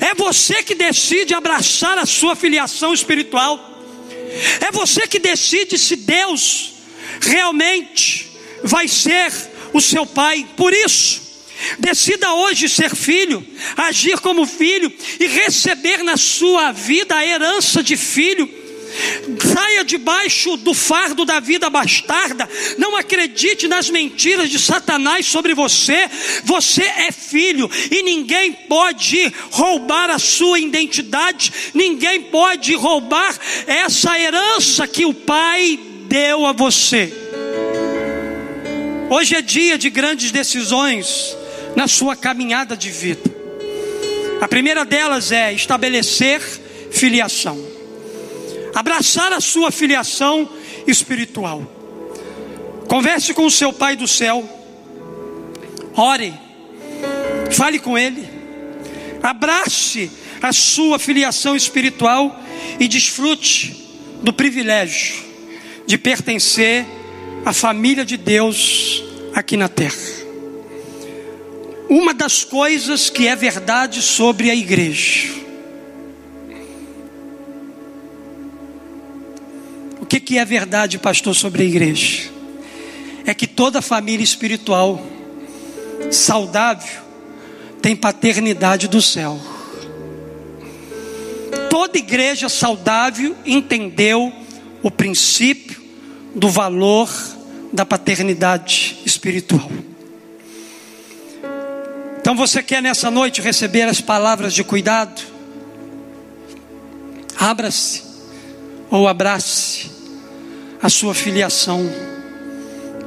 É 0.00 0.14
você 0.14 0.62
que 0.62 0.74
decide 0.74 1.34
abraçar 1.34 1.96
a 1.98 2.06
sua 2.06 2.34
filiação 2.34 2.92
espiritual. 2.92 3.68
É 4.60 4.70
você 4.72 5.06
que 5.06 5.18
decide 5.18 5.78
se 5.78 5.96
Deus 5.96 6.72
realmente 7.20 8.30
vai 8.64 8.88
ser 8.88 9.32
o 9.72 9.80
seu 9.80 10.04
pai. 10.04 10.46
Por 10.56 10.72
isso, 10.72 11.29
decida 11.78 12.32
hoje 12.32 12.68
ser 12.68 12.94
filho, 12.94 13.46
agir 13.76 14.18
como 14.20 14.46
filho 14.46 14.92
e 15.18 15.26
receber 15.26 16.02
na 16.02 16.16
sua 16.16 16.72
vida 16.72 17.16
a 17.16 17.26
herança 17.26 17.82
de 17.82 17.96
filho 17.96 18.60
Saia 19.54 19.84
debaixo 19.84 20.56
do 20.56 20.74
fardo 20.74 21.24
da 21.24 21.38
vida 21.40 21.70
bastarda. 21.70 22.48
Não 22.76 22.96
acredite 22.96 23.68
nas 23.68 23.88
mentiras 23.88 24.50
de 24.50 24.58
Satanás 24.58 25.26
sobre 25.26 25.54
você. 25.54 26.08
Você 26.44 26.82
é 26.82 27.12
filho 27.12 27.70
e 27.90 28.02
ninguém 28.02 28.52
pode 28.52 29.32
roubar 29.50 30.10
a 30.10 30.18
sua 30.18 30.58
identidade. 30.58 31.52
Ninguém 31.72 32.22
pode 32.22 32.74
roubar 32.74 33.38
essa 33.66 34.18
herança 34.18 34.86
que 34.86 35.04
o 35.04 35.14
Pai 35.14 35.78
deu 36.08 36.44
a 36.44 36.52
você. 36.52 37.12
Hoje 39.08 39.34
é 39.34 39.42
dia 39.42 39.76
de 39.76 39.90
grandes 39.90 40.30
decisões 40.30 41.36
na 41.76 41.88
sua 41.88 42.16
caminhada 42.16 42.76
de 42.76 42.90
vida. 42.90 43.30
A 44.40 44.48
primeira 44.48 44.84
delas 44.84 45.32
é 45.32 45.52
estabelecer 45.52 46.40
filiação 46.90 47.70
abraçar 48.74 49.32
a 49.32 49.40
sua 49.40 49.70
filiação 49.70 50.48
espiritual. 50.86 51.62
Converse 52.88 53.34
com 53.34 53.46
o 53.46 53.50
seu 53.50 53.72
Pai 53.72 53.96
do 53.96 54.08
céu, 54.08 54.48
ore, 55.94 56.34
fale 57.52 57.78
com 57.78 57.96
Ele, 57.96 58.28
abrace 59.22 60.10
a 60.42 60.52
sua 60.52 60.98
filiação 60.98 61.54
espiritual 61.54 62.40
e 62.78 62.88
desfrute 62.88 63.76
do 64.22 64.32
privilégio 64.32 65.24
de 65.86 65.98
pertencer 65.98 66.84
à 67.44 67.52
família 67.52 68.04
de 68.04 68.16
Deus 68.16 69.04
aqui 69.34 69.56
na 69.56 69.68
terra. 69.68 70.19
Uma 71.90 72.14
das 72.14 72.44
coisas 72.44 73.10
que 73.10 73.26
é 73.26 73.36
verdade 73.36 74.00
sobre 74.00 74.50
a 74.50 74.54
igreja 74.54 75.40
que, 80.10 80.18
que 80.18 80.38
é 80.38 80.44
verdade, 80.44 80.98
pastor, 80.98 81.36
sobre 81.36 81.62
a 81.62 81.64
igreja? 81.64 82.28
É 83.24 83.32
que 83.32 83.46
toda 83.46 83.80
família 83.80 84.24
espiritual 84.24 85.00
saudável 86.10 87.00
tem 87.80 87.94
paternidade 87.94 88.88
do 88.88 89.00
céu. 89.00 89.38
Toda 91.70 91.96
igreja 91.96 92.48
saudável 92.48 93.36
entendeu 93.46 94.32
o 94.82 94.90
princípio 94.90 95.80
do 96.34 96.48
valor 96.48 97.08
da 97.72 97.86
paternidade 97.86 98.98
espiritual. 99.06 99.70
Então 102.30 102.46
você 102.46 102.62
quer 102.62 102.80
nessa 102.80 103.10
noite 103.10 103.40
receber 103.42 103.88
as 103.88 104.00
palavras 104.00 104.54
de 104.54 104.62
cuidado? 104.62 105.20
Abra-se 107.36 108.04
ou 108.88 109.08
abrace 109.08 109.90
a 110.80 110.88
sua 110.88 111.12
filiação 111.12 111.92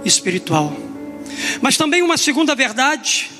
espiritual. 0.04 0.76
Mas 1.62 1.78
também 1.78 2.02
uma 2.02 2.18
segunda 2.18 2.54
verdade, 2.54 3.32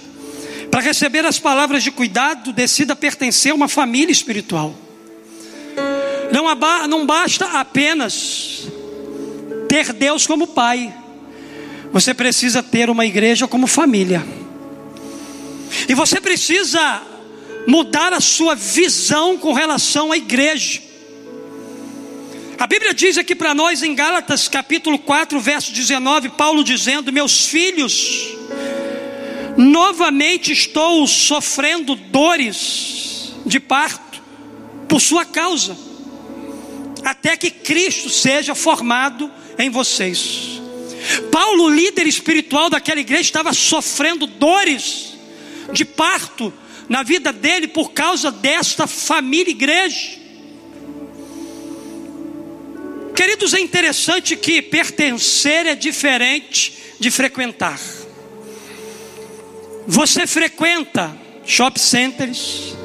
para 0.72 0.80
receber 0.80 1.26
as 1.26 1.38
palavras 1.38 1.84
de 1.84 1.92
cuidado, 1.92 2.54
decida 2.54 2.96
pertencer 2.96 3.52
a 3.52 3.56
uma 3.56 3.68
família 3.68 4.14
espiritual. 4.14 4.74
Não, 6.32 6.46
não 6.88 7.06
basta 7.06 7.60
apenas 7.60 8.70
ter 9.68 9.92
Deus 9.92 10.26
como 10.26 10.48
pai, 10.48 10.94
você 11.92 12.14
precisa 12.14 12.64
ter 12.64 12.90
uma 12.90 13.06
igreja 13.06 13.50
como 13.50 13.68
família. 13.68 14.26
E 15.88 15.94
você 15.94 16.20
precisa 16.20 17.02
mudar 17.68 18.14
a 18.14 18.20
sua 18.20 18.56
visão 18.56 19.38
com 19.38 19.54
relação 19.54 20.12
à 20.12 20.18
igreja. 20.18 20.82
A 22.60 22.68
Bíblia 22.68 22.94
diz 22.94 23.18
aqui 23.18 23.36
para 23.36 23.54
nós 23.54 23.84
em 23.84 23.96
Gálatas 23.96 24.48
capítulo 24.48 24.98
4, 25.00 25.40
verso 25.40 25.72
19, 25.74 26.30
Paulo 26.30 26.64
dizendo: 26.64 27.12
Meus 27.12 27.48
filhos, 27.48 28.30
novamente 29.58 30.52
estou 30.52 31.06
sofrendo 31.08 31.96
dores 31.96 33.34
de 33.46 33.60
parto 33.60 34.22
por 34.88 35.02
sua 35.02 35.26
causa, 35.26 35.76
até 37.04 37.36
que 37.36 37.50
Cristo 37.50 38.10
seja 38.10 38.56
formado 38.56 39.30
em 39.58 39.70
vocês. 39.70 40.62
Paulo, 41.32 41.68
líder 41.68 42.08
espiritual 42.08 42.70
daquela 42.70 43.02
igreja, 43.02 43.24
estava 43.24 43.54
sofrendo 43.54 44.26
dores 44.26 45.13
de 45.72 45.86
parto 45.86 46.54
na 46.90 47.04
vida 47.04 47.32
dele 47.32 47.68
por 47.68 47.92
causa 47.92 48.32
desta 48.32 48.88
família 48.88 49.52
igreja. 49.52 50.24
Queridos, 53.16 53.54
é 53.54 53.60
interessante 53.60 54.36
que 54.36 54.62
pertencer 54.62 55.68
é 55.68 55.76
diferente 55.76 56.74
de 57.00 57.12
frequentar. 57.12 57.80
Você 59.88 60.26
frequenta 60.26 61.16
shopping 61.46 61.80
centers, 61.80 62.76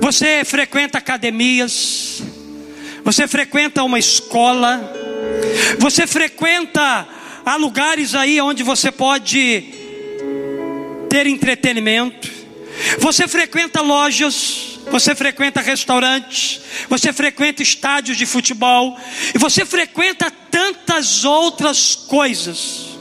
você 0.00 0.44
frequenta 0.44 0.98
academias, 0.98 2.22
você 3.04 3.26
frequenta 3.26 3.82
uma 3.84 3.98
escola, 3.98 4.92
você 5.78 6.06
frequenta 6.06 7.08
a 7.44 7.56
lugares 7.56 8.14
aí 8.14 8.40
onde 8.40 8.62
você 8.62 8.90
pode 8.90 9.85
ter 11.16 11.26
entretenimento, 11.26 12.30
você 12.98 13.26
frequenta 13.26 13.80
lojas, 13.80 14.78
você 14.90 15.14
frequenta 15.14 15.62
restaurantes, 15.62 16.60
você 16.90 17.10
frequenta 17.10 17.62
estádios 17.62 18.18
de 18.18 18.26
futebol, 18.26 19.00
e 19.34 19.38
você 19.38 19.64
frequenta 19.64 20.30
tantas 20.30 21.24
outras 21.24 21.94
coisas. 21.94 22.98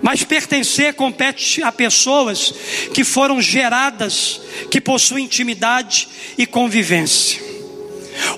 Mas 0.00 0.24
pertencer 0.24 0.94
compete 0.94 1.62
a 1.62 1.70
pessoas 1.70 2.54
que 2.94 3.04
foram 3.04 3.42
geradas, 3.42 4.40
que 4.70 4.80
possuem 4.80 5.26
intimidade 5.26 6.08
e 6.38 6.46
convivência. 6.46 7.42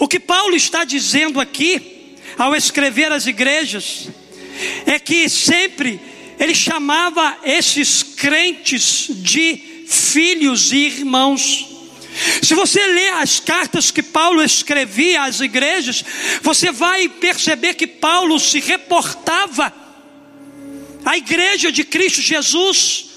O 0.01 0.09
que 0.09 0.19
Paulo 0.19 0.57
está 0.57 0.83
dizendo 0.83 1.39
aqui, 1.39 2.17
ao 2.37 2.57
escrever 2.57 3.13
às 3.13 3.29
igrejas, 3.29 4.09
é 4.85 4.99
que 4.99 5.29
sempre 5.29 6.01
ele 6.41 6.55
chamava 6.55 7.37
esses 7.45 8.03
crentes 8.03 9.09
de 9.11 9.85
filhos 9.87 10.73
e 10.73 10.87
irmãos. 10.87 11.67
Se 12.43 12.55
você 12.55 12.85
lê 12.87 13.09
as 13.11 13.39
cartas 13.39 13.91
que 13.91 14.03
Paulo 14.03 14.43
escrevia 14.43 15.25
às 15.25 15.41
igrejas, 15.41 16.03
você 16.41 16.73
vai 16.73 17.11
perceber 17.11 17.75
que 17.75 17.87
Paulo 17.87 18.41
se 18.41 18.59
reportava 18.59 19.71
à 21.05 21.19
igreja 21.19 21.71
de 21.71 21.85
Cristo 21.85 22.23
Jesus 22.23 23.11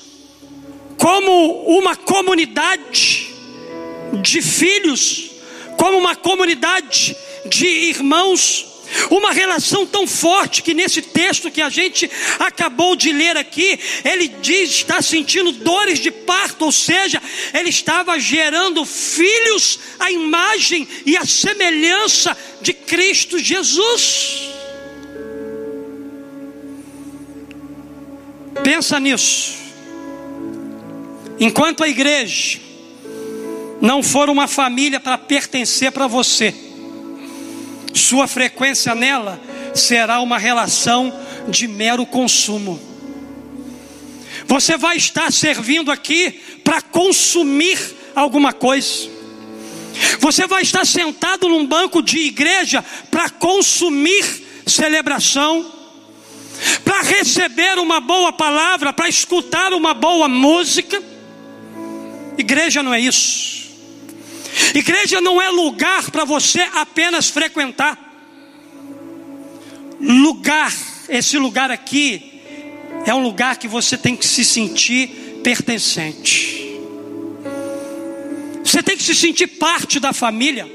como 0.98 1.78
uma 1.78 1.96
comunidade 1.96 3.30
de 4.22 4.42
filhos, 4.42 5.30
como 5.78 5.98
uma 5.98 6.16
comunidade 6.16 7.16
de 7.46 7.66
irmãos, 7.66 8.66
uma 9.10 9.32
relação 9.32 9.86
tão 9.86 10.06
forte 10.06 10.62
que 10.62 10.74
nesse 10.74 11.02
texto 11.02 11.52
que 11.52 11.62
a 11.62 11.70
gente 11.70 12.10
acabou 12.40 12.96
de 12.96 13.12
ler 13.12 13.38
aqui, 13.38 13.80
ele 14.04 14.28
diz 14.28 14.70
está 14.70 15.02
sentindo 15.02 15.52
dores 15.52 16.00
de 16.00 16.12
parto, 16.12 16.66
ou 16.66 16.72
seja, 16.72 17.22
ele 17.54 17.70
estava 17.70 18.20
gerando 18.20 18.86
filhos 18.86 19.80
à 20.00 20.12
imagem 20.12 20.88
e 21.06 21.18
à 21.18 21.26
semelhança 21.26 22.38
de 22.62 22.74
Cristo 22.74 23.40
Jesus. 23.40 24.50
Pensa 28.64 29.00
nisso. 29.00 29.54
Enquanto 31.40 31.84
a 31.84 31.90
igreja 31.90 32.60
não 33.82 34.02
for 34.02 34.30
uma 34.30 34.48
família 34.48 35.00
para 35.00 35.18
pertencer 35.18 35.92
para 35.92 36.08
você, 36.08 36.54
sua 37.94 38.28
frequência 38.28 38.96
nela 38.96 39.40
será 39.74 40.20
uma 40.20 40.38
relação 40.38 41.14
de 41.48 41.68
mero 41.68 42.06
consumo. 42.06 42.80
Você 44.48 44.78
vai 44.78 44.98
estar 44.98 45.32
servindo 45.32 45.92
aqui 45.92 46.32
para 46.64 46.82
consumir 46.82 47.80
alguma 48.16 48.52
coisa. 48.52 49.10
Você 50.20 50.48
vai 50.48 50.64
estar 50.64 50.86
sentado 50.86 51.48
num 51.48 51.66
banco 51.66 52.02
de 52.02 52.20
igreja 52.20 52.84
para 53.12 53.30
consumir 53.30 54.24
celebração, 54.66 55.72
para 56.84 57.02
receber 57.02 57.78
uma 57.78 58.00
boa 58.00 58.34
palavra, 58.34 58.92
para 58.92 59.08
escutar 59.08 59.72
uma 59.74 59.94
boa 59.94 60.28
música. 60.28 61.02
Igreja 62.38 62.82
não 62.82 62.94
é 62.94 63.00
isso. 63.00 63.63
Igreja 64.74 65.20
não 65.22 65.42
é 65.42 65.50
lugar 65.50 66.12
para 66.12 66.26
você 66.26 66.62
apenas 66.74 67.30
frequentar. 67.30 67.98
Lugar, 70.00 70.74
esse 71.10 71.38
lugar 71.38 71.72
aqui, 71.72 72.42
é 73.06 73.14
um 73.14 73.24
lugar 73.24 73.58
que 73.58 73.68
você 73.68 73.98
tem 73.98 74.16
que 74.16 74.26
se 74.26 74.46
sentir 74.46 75.40
pertencente. 75.44 76.80
Você 78.64 78.82
tem 78.82 78.98
que 78.98 79.04
se 79.04 79.16
sentir 79.16 79.48
parte 79.48 80.00
da 80.00 80.14
família. 80.14 80.66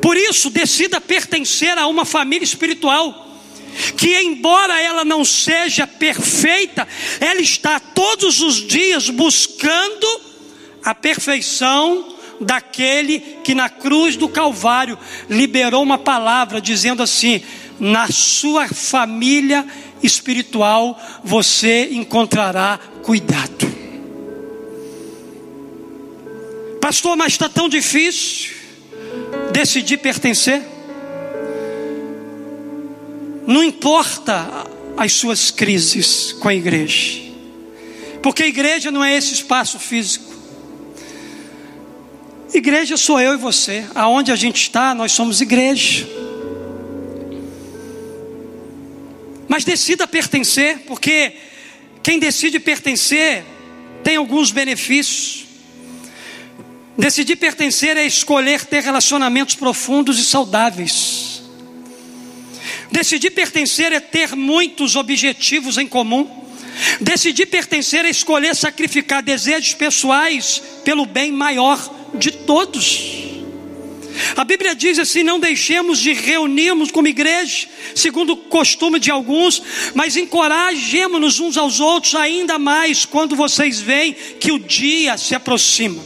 Por 0.00 0.16
isso, 0.16 0.50
decida 0.50 1.00
pertencer 1.00 1.76
a 1.78 1.86
uma 1.86 2.04
família 2.04 2.44
espiritual. 2.44 3.30
Que, 3.96 4.20
embora 4.20 4.80
ela 4.80 5.04
não 5.04 5.24
seja 5.24 5.86
perfeita, 5.86 6.86
ela 7.20 7.40
está 7.40 7.80
todos 7.80 8.40
os 8.40 8.66
dias 8.66 9.08
buscando 9.08 10.31
a 10.84 10.94
perfeição 10.94 12.16
daquele 12.40 13.20
que 13.44 13.54
na 13.54 13.68
cruz 13.68 14.16
do 14.16 14.28
Calvário 14.28 14.98
liberou 15.28 15.82
uma 15.82 15.98
palavra 15.98 16.60
dizendo 16.60 17.02
assim: 17.02 17.42
na 17.78 18.08
sua 18.08 18.68
família 18.68 19.66
espiritual 20.02 21.00
você 21.22 21.90
encontrará 21.92 22.78
cuidado. 23.02 23.72
Pastor, 26.80 27.16
mas 27.16 27.34
está 27.34 27.48
tão 27.48 27.68
difícil 27.68 28.56
decidir 29.52 29.98
pertencer. 29.98 30.62
Não 33.46 33.62
importa 33.62 34.66
as 34.96 35.12
suas 35.12 35.50
crises 35.50 36.32
com 36.32 36.48
a 36.48 36.54
igreja, 36.54 37.20
porque 38.22 38.42
a 38.42 38.46
igreja 38.46 38.90
não 38.90 39.02
é 39.02 39.16
esse 39.16 39.32
espaço 39.32 39.78
físico. 39.78 40.31
Igreja 42.54 42.98
sou 42.98 43.18
eu 43.18 43.32
e 43.34 43.36
você. 43.38 43.84
Aonde 43.94 44.30
a 44.30 44.36
gente 44.36 44.60
está, 44.60 44.94
nós 44.94 45.12
somos 45.12 45.40
igreja. 45.40 46.06
Mas 49.48 49.64
decida 49.64 50.06
pertencer, 50.06 50.80
porque 50.80 51.32
quem 52.02 52.18
decide 52.18 52.58
pertencer 52.60 53.44
tem 54.04 54.16
alguns 54.16 54.50
benefícios. 54.50 55.46
Decidir 56.96 57.36
pertencer 57.36 57.96
é 57.96 58.04
escolher 58.04 58.66
ter 58.66 58.82
relacionamentos 58.82 59.54
profundos 59.54 60.18
e 60.18 60.24
saudáveis. 60.24 61.42
Decidir 62.90 63.30
pertencer 63.30 63.92
é 63.92 64.00
ter 64.00 64.36
muitos 64.36 64.94
objetivos 64.94 65.78
em 65.78 65.86
comum. 65.86 66.42
Decidir 67.00 67.46
pertencer 67.46 68.04
é 68.04 68.10
escolher 68.10 68.54
sacrificar 68.54 69.22
desejos 69.22 69.72
pessoais 69.72 70.62
pelo 70.84 71.06
bem 71.06 71.32
maior 71.32 72.01
de 72.14 72.30
todos. 72.30 73.22
A 74.36 74.44
Bíblia 74.44 74.74
diz 74.74 74.98
assim: 74.98 75.22
não 75.22 75.38
deixemos 75.38 75.98
de 75.98 76.12
reunirmos 76.12 76.90
como 76.90 77.08
igreja, 77.08 77.68
segundo 77.94 78.34
o 78.34 78.36
costume 78.36 78.98
de 78.98 79.10
alguns, 79.10 79.62
mas 79.94 80.16
encorajemos-nos 80.16 81.40
uns 81.40 81.56
aos 81.56 81.80
outros 81.80 82.14
ainda 82.14 82.58
mais 82.58 83.04
quando 83.04 83.36
vocês 83.36 83.80
veem 83.80 84.14
que 84.38 84.52
o 84.52 84.58
dia 84.58 85.16
se 85.16 85.34
aproxima. 85.34 86.02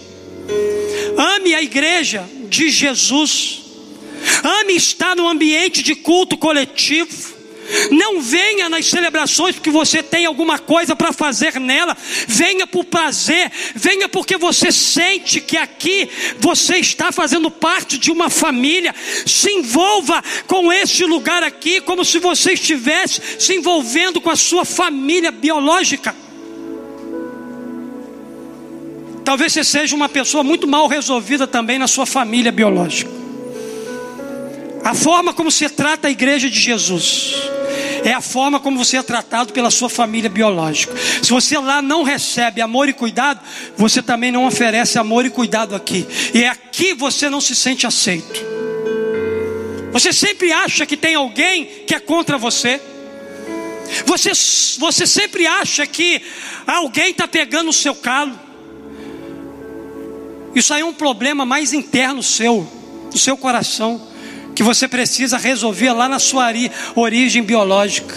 Ame 1.17 1.55
a 1.55 1.63
igreja 1.63 2.29
de 2.49 2.71
Jesus, 2.71 3.63
ame 4.43 4.75
estar 4.75 5.17
no 5.17 5.29
ambiente 5.29 5.83
de 5.83 5.95
culto 5.95 6.37
coletivo. 6.37 7.36
Não 7.91 8.21
venha 8.21 8.69
nas 8.69 8.87
celebrações 8.87 9.55
porque 9.55 9.71
você 9.71 10.03
tem 10.03 10.27
alguma 10.27 10.59
coisa 10.59 10.95
para 10.95 11.13
fazer 11.13 11.59
nela. 11.59 11.97
Venha 12.27 12.67
por 12.67 12.85
prazer. 12.85 13.51
Venha 13.75 14.09
porque 14.09 14.37
você 14.37 14.71
sente 14.71 15.41
que 15.41 15.57
aqui 15.57 16.09
você 16.39 16.77
está 16.77 17.13
fazendo 17.13 17.51
parte 17.51 17.99
de 17.99 18.11
uma 18.11 18.31
família. 18.31 18.95
Se 19.27 19.51
envolva 19.51 20.23
com 20.47 20.73
este 20.73 21.05
lugar 21.05 21.43
aqui 21.43 21.81
como 21.81 22.05
se 22.05 22.19
você 22.19 22.53
estivesse 22.53 23.21
se 23.39 23.55
envolvendo 23.55 24.21
com 24.21 24.31
a 24.31 24.37
sua 24.37 24.65
família 24.65 25.31
biológica. 25.31 26.15
Talvez 29.25 29.53
você 29.53 29.65
seja 29.65 29.97
uma 29.97 30.09
pessoa 30.09 30.45
muito 30.45 30.69
mal 30.69 30.87
resolvida 30.87 31.49
também 31.49 31.81
na 31.81 31.89
sua 31.89 32.07
família 32.07 32.53
biológica. 32.53 33.26
A 34.87 34.95
forma 34.95 35.35
como 35.35 35.51
você 35.51 35.69
trata 35.69 36.07
a 36.07 36.11
igreja 36.13 36.49
de 36.49 36.61
Jesus 36.61 37.35
é 38.05 38.13
a 38.13 38.21
forma 38.21 38.61
como 38.61 38.79
você 38.79 38.97
é 38.97 39.03
tratado 39.03 39.53
pela 39.53 39.69
sua 39.69 39.91
família 39.91 40.31
biológica. 40.31 40.95
Se 41.21 41.31
você 41.31 41.59
lá 41.59 41.83
não 41.83 42.05
recebe 42.05 42.61
amor 42.61 42.89
e 42.89 42.93
cuidado, 42.93 43.41
você 43.77 44.01
também 44.01 44.31
não 44.31 44.47
oferece 44.47 44.97
amor 44.97 45.27
e 45.27 45.31
cuidado 45.31 45.75
aqui. 45.75 46.07
E 46.33 46.45
é 46.45 46.49
aqui 46.49 46.95
você 46.95 47.29
não 47.29 47.41
se 47.41 47.57
sente 47.57 47.85
aceito. 47.85 48.41
Você 49.91 50.13
sempre 50.13 50.53
acha 50.53 50.87
que 50.87 50.97
tem 50.97 51.17
alguém 51.17 51.67
que 51.85 51.93
é 51.93 51.99
contra 51.99 52.39
você. 52.39 52.81
Você, 54.05 54.31
você 54.79 55.05
sempre 55.05 55.49
acha 55.49 55.85
que 55.85 56.23
alguém 56.65 57.11
está 57.11 57.27
pegando 57.27 57.71
o 57.71 57.73
seu 57.73 57.97
calo. 57.97 58.39
Isso 60.55 60.73
aí 60.73 60.83
é 60.83 60.85
um 60.85 60.95
problema 60.95 61.45
mais 61.45 61.73
interno 61.73 62.23
seu, 62.23 62.71
do 63.11 63.19
seu 63.19 63.37
coração 63.37 64.15
que 64.57 64.63
você 64.63 64.89
precisa 64.89 65.37
resolver 65.37 65.93
lá 65.93 66.09
na 66.09 66.19
sua 66.19 66.51
origem 66.95 67.43
biológica. 67.43 68.17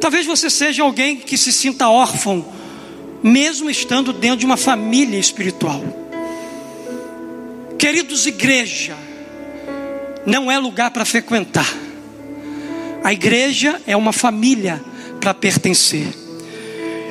Talvez 0.00 0.24
você 0.24 0.48
seja 0.48 0.84
alguém 0.84 1.16
que 1.16 1.36
se 1.36 1.52
sinta 1.52 1.88
órfão, 1.88 2.46
mesmo 3.20 3.68
estando 3.68 4.12
dentro 4.12 4.38
de 4.38 4.46
uma 4.46 4.56
família 4.56 5.18
espiritual. 5.18 5.82
Queridos, 7.76 8.28
igreja 8.28 8.96
não 10.24 10.48
é 10.48 10.56
lugar 10.56 10.92
para 10.92 11.04
frequentar. 11.04 11.68
A 13.02 13.12
igreja 13.12 13.82
é 13.88 13.96
uma 13.96 14.12
família 14.12 14.80
para 15.20 15.34
pertencer. 15.34 16.06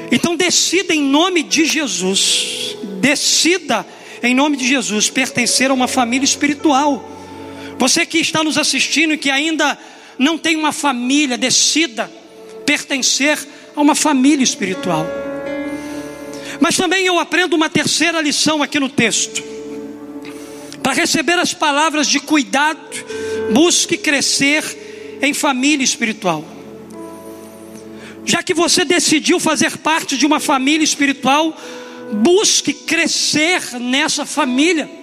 Então 0.10 0.38
decida 0.38 0.96
em 0.96 1.02
nome 1.02 1.44
de 1.44 1.66
Jesus, 1.66 2.78
decida 3.02 3.86
em 4.24 4.34
nome 4.34 4.56
de 4.56 4.66
Jesus 4.66 5.10
pertencer 5.10 5.70
a 5.70 5.74
uma 5.74 5.90
família 5.90 6.24
espiritual. 6.24 7.19
Você 7.80 8.06
que 8.06 8.18
está 8.18 8.44
nos 8.44 8.58
assistindo 8.58 9.14
e 9.14 9.18
que 9.18 9.32
ainda 9.32 9.78
não 10.18 10.38
tem 10.38 10.58
uma 10.58 10.74
família, 10.74 11.38
decida 11.38 12.12
pertencer 12.66 13.40
a 13.74 13.82
uma 13.82 13.96
família 13.96 14.44
espiritual. 14.44 15.08
Mas 16.60 16.76
também 16.76 17.06
eu 17.06 17.18
aprendo 17.18 17.56
uma 17.56 17.70
terceira 17.70 18.22
lição 18.22 18.62
aqui 18.62 18.80
no 18.80 18.90
texto. 18.90 19.42
Para 20.84 20.92
receber 20.92 21.40
as 21.40 21.54
palavras 21.54 22.06
de 22.06 22.20
cuidado, 22.20 22.80
busque 23.54 23.98
crescer 23.98 25.20
em 25.22 25.34
família 25.34 25.84
espiritual. 25.84 26.44
Já 28.26 28.44
que 28.44 28.54
você 28.54 28.84
decidiu 28.84 29.40
fazer 29.40 29.78
parte 29.78 30.18
de 30.18 30.26
uma 30.26 30.40
família 30.40 30.84
espiritual, 30.84 31.58
busque 32.12 32.74
crescer 32.74 33.80
nessa 33.80 34.26
família. 34.26 34.99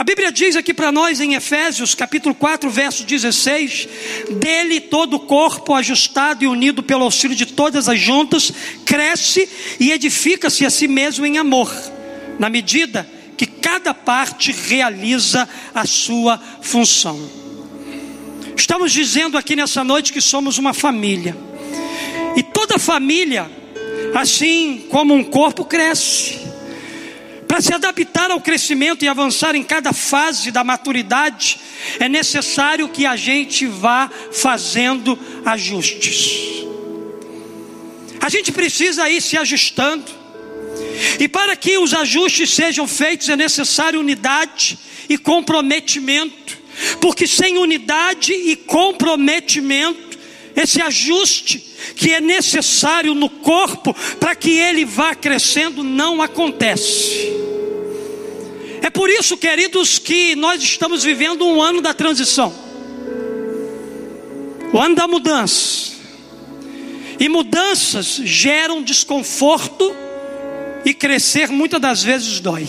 A 0.00 0.02
Bíblia 0.02 0.32
diz 0.32 0.56
aqui 0.56 0.72
para 0.72 0.90
nós 0.90 1.20
em 1.20 1.34
Efésios, 1.34 1.94
capítulo 1.94 2.34
4, 2.34 2.70
verso 2.70 3.04
16: 3.04 3.86
Dele 4.30 4.80
todo 4.80 5.16
o 5.16 5.20
corpo, 5.20 5.74
ajustado 5.74 6.42
e 6.42 6.46
unido 6.46 6.82
pelo 6.82 7.04
auxílio 7.04 7.36
de 7.36 7.44
todas 7.44 7.86
as 7.86 8.00
juntas, 8.00 8.50
cresce 8.86 9.46
e 9.78 9.92
edifica-se 9.92 10.64
a 10.64 10.70
si 10.70 10.88
mesmo 10.88 11.26
em 11.26 11.36
amor, 11.36 11.70
na 12.38 12.48
medida 12.48 13.06
que 13.36 13.44
cada 13.44 13.92
parte 13.92 14.52
realiza 14.52 15.46
a 15.74 15.84
sua 15.84 16.40
função. 16.62 17.20
Estamos 18.56 18.92
dizendo 18.92 19.36
aqui 19.36 19.54
nessa 19.54 19.84
noite 19.84 20.14
que 20.14 20.22
somos 20.22 20.56
uma 20.56 20.72
família. 20.72 21.36
E 22.34 22.42
toda 22.42 22.78
família, 22.78 23.50
assim 24.14 24.86
como 24.88 25.12
um 25.12 25.22
corpo, 25.22 25.62
cresce. 25.62 26.49
Para 27.50 27.60
se 27.60 27.74
adaptar 27.74 28.30
ao 28.30 28.40
crescimento 28.40 29.04
e 29.04 29.08
avançar 29.08 29.56
em 29.56 29.64
cada 29.64 29.92
fase 29.92 30.52
da 30.52 30.62
maturidade, 30.62 31.58
é 31.98 32.08
necessário 32.08 32.88
que 32.88 33.04
a 33.04 33.16
gente 33.16 33.66
vá 33.66 34.08
fazendo 34.30 35.18
ajustes. 35.44 36.64
A 38.20 38.28
gente 38.28 38.52
precisa 38.52 39.10
ir 39.10 39.20
se 39.20 39.36
ajustando. 39.36 40.04
E 41.18 41.26
para 41.26 41.56
que 41.56 41.76
os 41.76 41.92
ajustes 41.92 42.50
sejam 42.50 42.86
feitos 42.86 43.28
é 43.28 43.34
necessário 43.34 43.98
unidade 43.98 44.78
e 45.08 45.18
comprometimento. 45.18 46.56
Porque 47.00 47.26
sem 47.26 47.58
unidade 47.58 48.32
e 48.32 48.54
comprometimento, 48.54 50.09
esse 50.62 50.80
ajuste 50.80 51.64
que 51.96 52.12
é 52.12 52.20
necessário 52.20 53.14
no 53.14 53.28
corpo 53.28 53.94
para 54.18 54.34
que 54.34 54.50
ele 54.50 54.84
vá 54.84 55.14
crescendo 55.14 55.82
não 55.82 56.20
acontece. 56.20 57.30
É 58.82 58.88
por 58.88 59.10
isso, 59.10 59.36
queridos, 59.36 59.98
que 59.98 60.34
nós 60.34 60.62
estamos 60.62 61.04
vivendo 61.04 61.44
um 61.46 61.60
ano 61.60 61.80
da 61.80 61.92
transição, 61.92 62.52
o 64.72 64.78
ano 64.78 64.94
da 64.94 65.06
mudança. 65.06 65.90
E 67.18 67.28
mudanças 67.28 68.20
geram 68.24 68.82
desconforto 68.82 69.94
e 70.86 70.94
crescer 70.94 71.48
muitas 71.48 71.80
das 71.80 72.02
vezes 72.02 72.40
dói. 72.40 72.66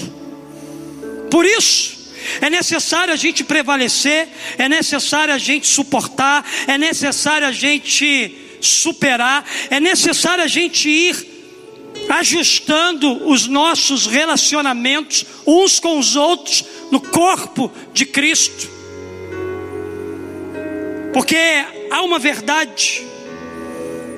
Por 1.30 1.46
isso, 1.46 2.01
é 2.40 2.50
necessário 2.50 3.14
a 3.14 3.18
gente 3.18 3.44
prevalecer, 3.44 4.28
é 4.58 4.68
necessário 4.68 5.34
a 5.34 5.38
gente 5.38 5.68
suportar, 5.68 6.46
é 6.68 6.78
necessário 6.78 7.48
a 7.48 7.52
gente 7.52 8.36
superar, 8.62 9.46
é 9.70 9.80
necessário 9.80 10.44
a 10.44 10.48
gente 10.48 10.90
ir 10.90 11.32
ajustando 12.10 13.28
os 13.28 13.48
nossos 13.48 14.08
relacionamentos 14.08 15.26
uns 15.46 15.80
com 15.80 15.98
os 16.00 16.16
outros 16.16 16.64
no 16.92 17.00
corpo 17.00 17.72
de 17.94 18.06
Cristo. 18.06 18.70
Porque 21.14 21.38
há 21.90 22.02
uma 22.04 22.20
verdade 22.20 23.04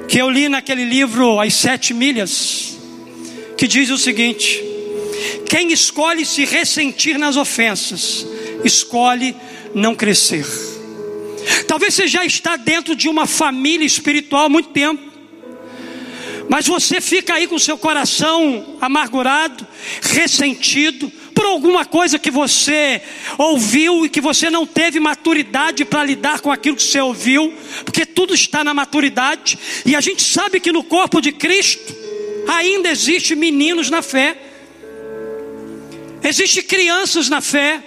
que 0.08 0.18
eu 0.18 0.30
li 0.30 0.48
naquele 0.48 0.86
livro 0.86 1.40
As 1.40 1.56
Sete 1.56 1.94
Milhas, 1.94 2.78
que 3.58 3.68
diz 3.68 3.90
o 3.90 3.98
seguinte: 3.98 4.62
quem 5.50 5.72
escolhe 5.72 6.26
se 6.26 6.46
ressentir 6.46 7.18
nas 7.18 7.36
ofensas, 7.38 8.26
escolhe 8.64 9.36
não 9.74 9.96
crescer. 9.96 10.46
Talvez 11.68 11.94
você 11.94 12.08
já 12.08 12.26
está 12.26 12.56
dentro 12.56 12.96
de 12.96 13.10
uma 13.10 13.26
família 13.26 13.86
espiritual 13.86 14.46
há 14.46 14.50
muito 14.50 14.70
tempo. 14.70 15.12
Mas 16.50 16.68
você 16.68 17.00
fica 17.00 17.36
aí 17.36 17.48
com 17.48 17.58
seu 17.58 17.78
coração 17.78 18.78
amargurado, 18.82 19.66
ressentido, 20.02 21.12
por 21.34 21.46
alguma 21.46 21.84
coisa 21.86 22.20
que 22.20 22.30
você 22.30 23.02
ouviu 23.38 24.06
e 24.06 24.10
que 24.10 24.22
você 24.22 24.50
não 24.50 24.66
teve 24.66 25.00
maturidade 25.00 25.84
para 25.84 26.04
lidar 26.04 26.42
com 26.42 26.52
aquilo 26.52 26.76
que 26.76 26.84
você 26.84 27.02
ouviu, 27.02 27.54
porque 27.84 28.06
tudo 28.06 28.34
está 28.34 28.64
na 28.64 28.74
maturidade, 28.74 29.58
e 29.86 29.96
a 29.96 30.02
gente 30.02 30.22
sabe 30.22 30.60
que 30.60 30.72
no 30.72 30.84
corpo 30.84 31.20
de 31.20 31.32
Cristo 31.32 31.96
ainda 32.48 32.90
existe 32.90 33.36
meninos 33.36 33.90
na 33.90 34.02
fé. 34.02 34.38
Existem 36.24 36.64
crianças 36.64 37.28
na 37.28 37.42
fé. 37.42 37.84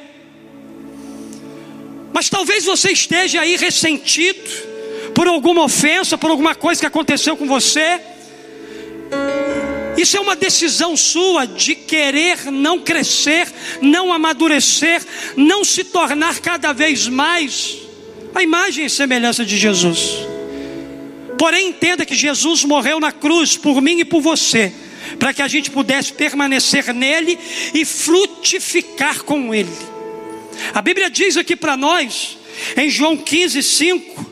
Mas 2.12 2.28
talvez 2.28 2.64
você 2.64 2.92
esteja 2.92 3.40
aí 3.40 3.56
ressentido 3.56 4.66
por 5.14 5.26
alguma 5.26 5.64
ofensa, 5.64 6.18
por 6.18 6.30
alguma 6.30 6.54
coisa 6.54 6.80
que 6.80 6.86
aconteceu 6.86 7.36
com 7.36 7.46
você. 7.46 8.00
Isso 9.96 10.16
é 10.16 10.20
uma 10.20 10.36
decisão 10.36 10.94
sua 10.96 11.46
de 11.46 11.74
querer 11.74 12.50
não 12.50 12.78
crescer, 12.78 13.50
não 13.80 14.12
amadurecer, 14.12 15.02
não 15.36 15.64
se 15.64 15.84
tornar 15.84 16.38
cada 16.40 16.72
vez 16.72 17.08
mais 17.08 17.78
a 18.34 18.42
imagem 18.42 18.84
e 18.84 18.90
semelhança 18.90 19.44
de 19.44 19.56
Jesus. 19.56 20.16
Porém, 21.38 21.68
entenda 21.68 22.04
que 22.04 22.14
Jesus 22.14 22.64
morreu 22.64 23.00
na 23.00 23.10
cruz 23.10 23.56
por 23.56 23.80
mim 23.80 24.00
e 24.00 24.04
por 24.04 24.20
você 24.20 24.72
para 25.18 25.32
que 25.32 25.42
a 25.42 25.48
gente 25.48 25.70
pudesse 25.70 26.12
permanecer 26.12 26.92
nele 26.92 27.38
e 27.74 27.84
frutificar 27.84 29.22
com 29.24 29.54
ele. 29.54 29.70
A 30.74 30.82
Bíblia 30.82 31.10
diz 31.10 31.36
aqui 31.36 31.54
para 31.54 31.76
nós, 31.76 32.38
em 32.76 32.88
João 32.88 33.16
15, 33.16 33.62
5: 33.62 34.26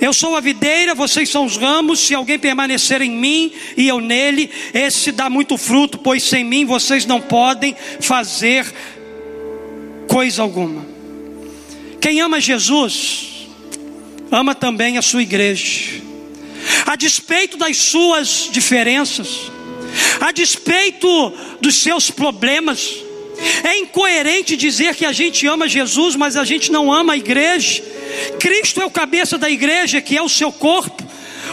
Eu 0.00 0.12
sou 0.12 0.36
a 0.36 0.40
videira, 0.40 0.94
vocês 0.94 1.28
são 1.28 1.44
os 1.44 1.56
ramos. 1.56 2.00
Se 2.00 2.14
alguém 2.14 2.38
permanecer 2.38 3.02
em 3.02 3.10
mim 3.10 3.52
e 3.76 3.88
eu 3.88 4.00
nele, 4.00 4.50
esse 4.72 5.12
dá 5.12 5.28
muito 5.28 5.56
fruto, 5.56 5.98
pois 5.98 6.22
sem 6.22 6.44
mim 6.44 6.64
vocês 6.64 7.04
não 7.04 7.20
podem 7.20 7.76
fazer 8.00 8.66
coisa 10.08 10.42
alguma. 10.42 10.86
Quem 12.00 12.20
ama 12.20 12.40
Jesus, 12.40 13.46
ama 14.30 14.54
também 14.54 14.96
a 14.96 15.02
sua 15.02 15.22
igreja. 15.22 16.00
A 16.86 16.96
despeito 16.96 17.56
das 17.56 17.76
suas 17.76 18.48
diferenças, 18.50 19.50
a 20.20 20.32
despeito 20.32 21.32
dos 21.60 21.76
seus 21.76 22.10
problemas. 22.10 22.96
É 23.64 23.78
incoerente 23.78 24.56
dizer 24.56 24.94
que 24.94 25.06
a 25.06 25.12
gente 25.12 25.46
ama 25.46 25.68
Jesus, 25.68 26.14
mas 26.14 26.36
a 26.36 26.44
gente 26.44 26.70
não 26.70 26.92
ama 26.92 27.14
a 27.14 27.16
igreja. 27.16 27.82
Cristo 28.38 28.80
é 28.80 28.84
o 28.84 28.90
cabeça 28.90 29.38
da 29.38 29.50
igreja, 29.50 30.00
que 30.00 30.16
é 30.16 30.22
o 30.22 30.28
seu 30.28 30.52
corpo. 30.52 31.02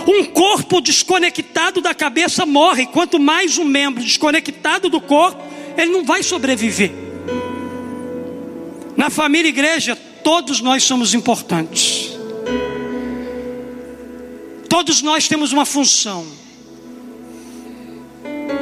Um 0.05 0.25
corpo 0.25 0.81
desconectado 0.81 1.81
da 1.81 1.93
cabeça 1.93 2.45
morre. 2.45 2.85
Quanto 2.87 3.19
mais 3.19 3.57
um 3.57 3.63
membro 3.63 4.03
desconectado 4.03 4.89
do 4.89 4.99
corpo, 4.99 5.41
ele 5.77 5.91
não 5.91 6.03
vai 6.03 6.23
sobreviver. 6.23 6.91
Na 8.95 9.09
família 9.09 9.49
igreja, 9.49 9.95
todos 10.23 10.59
nós 10.59 10.83
somos 10.83 11.13
importantes. 11.13 12.17
Todos 14.67 15.01
nós 15.01 15.27
temos 15.27 15.53
uma 15.53 15.65
função. 15.65 16.36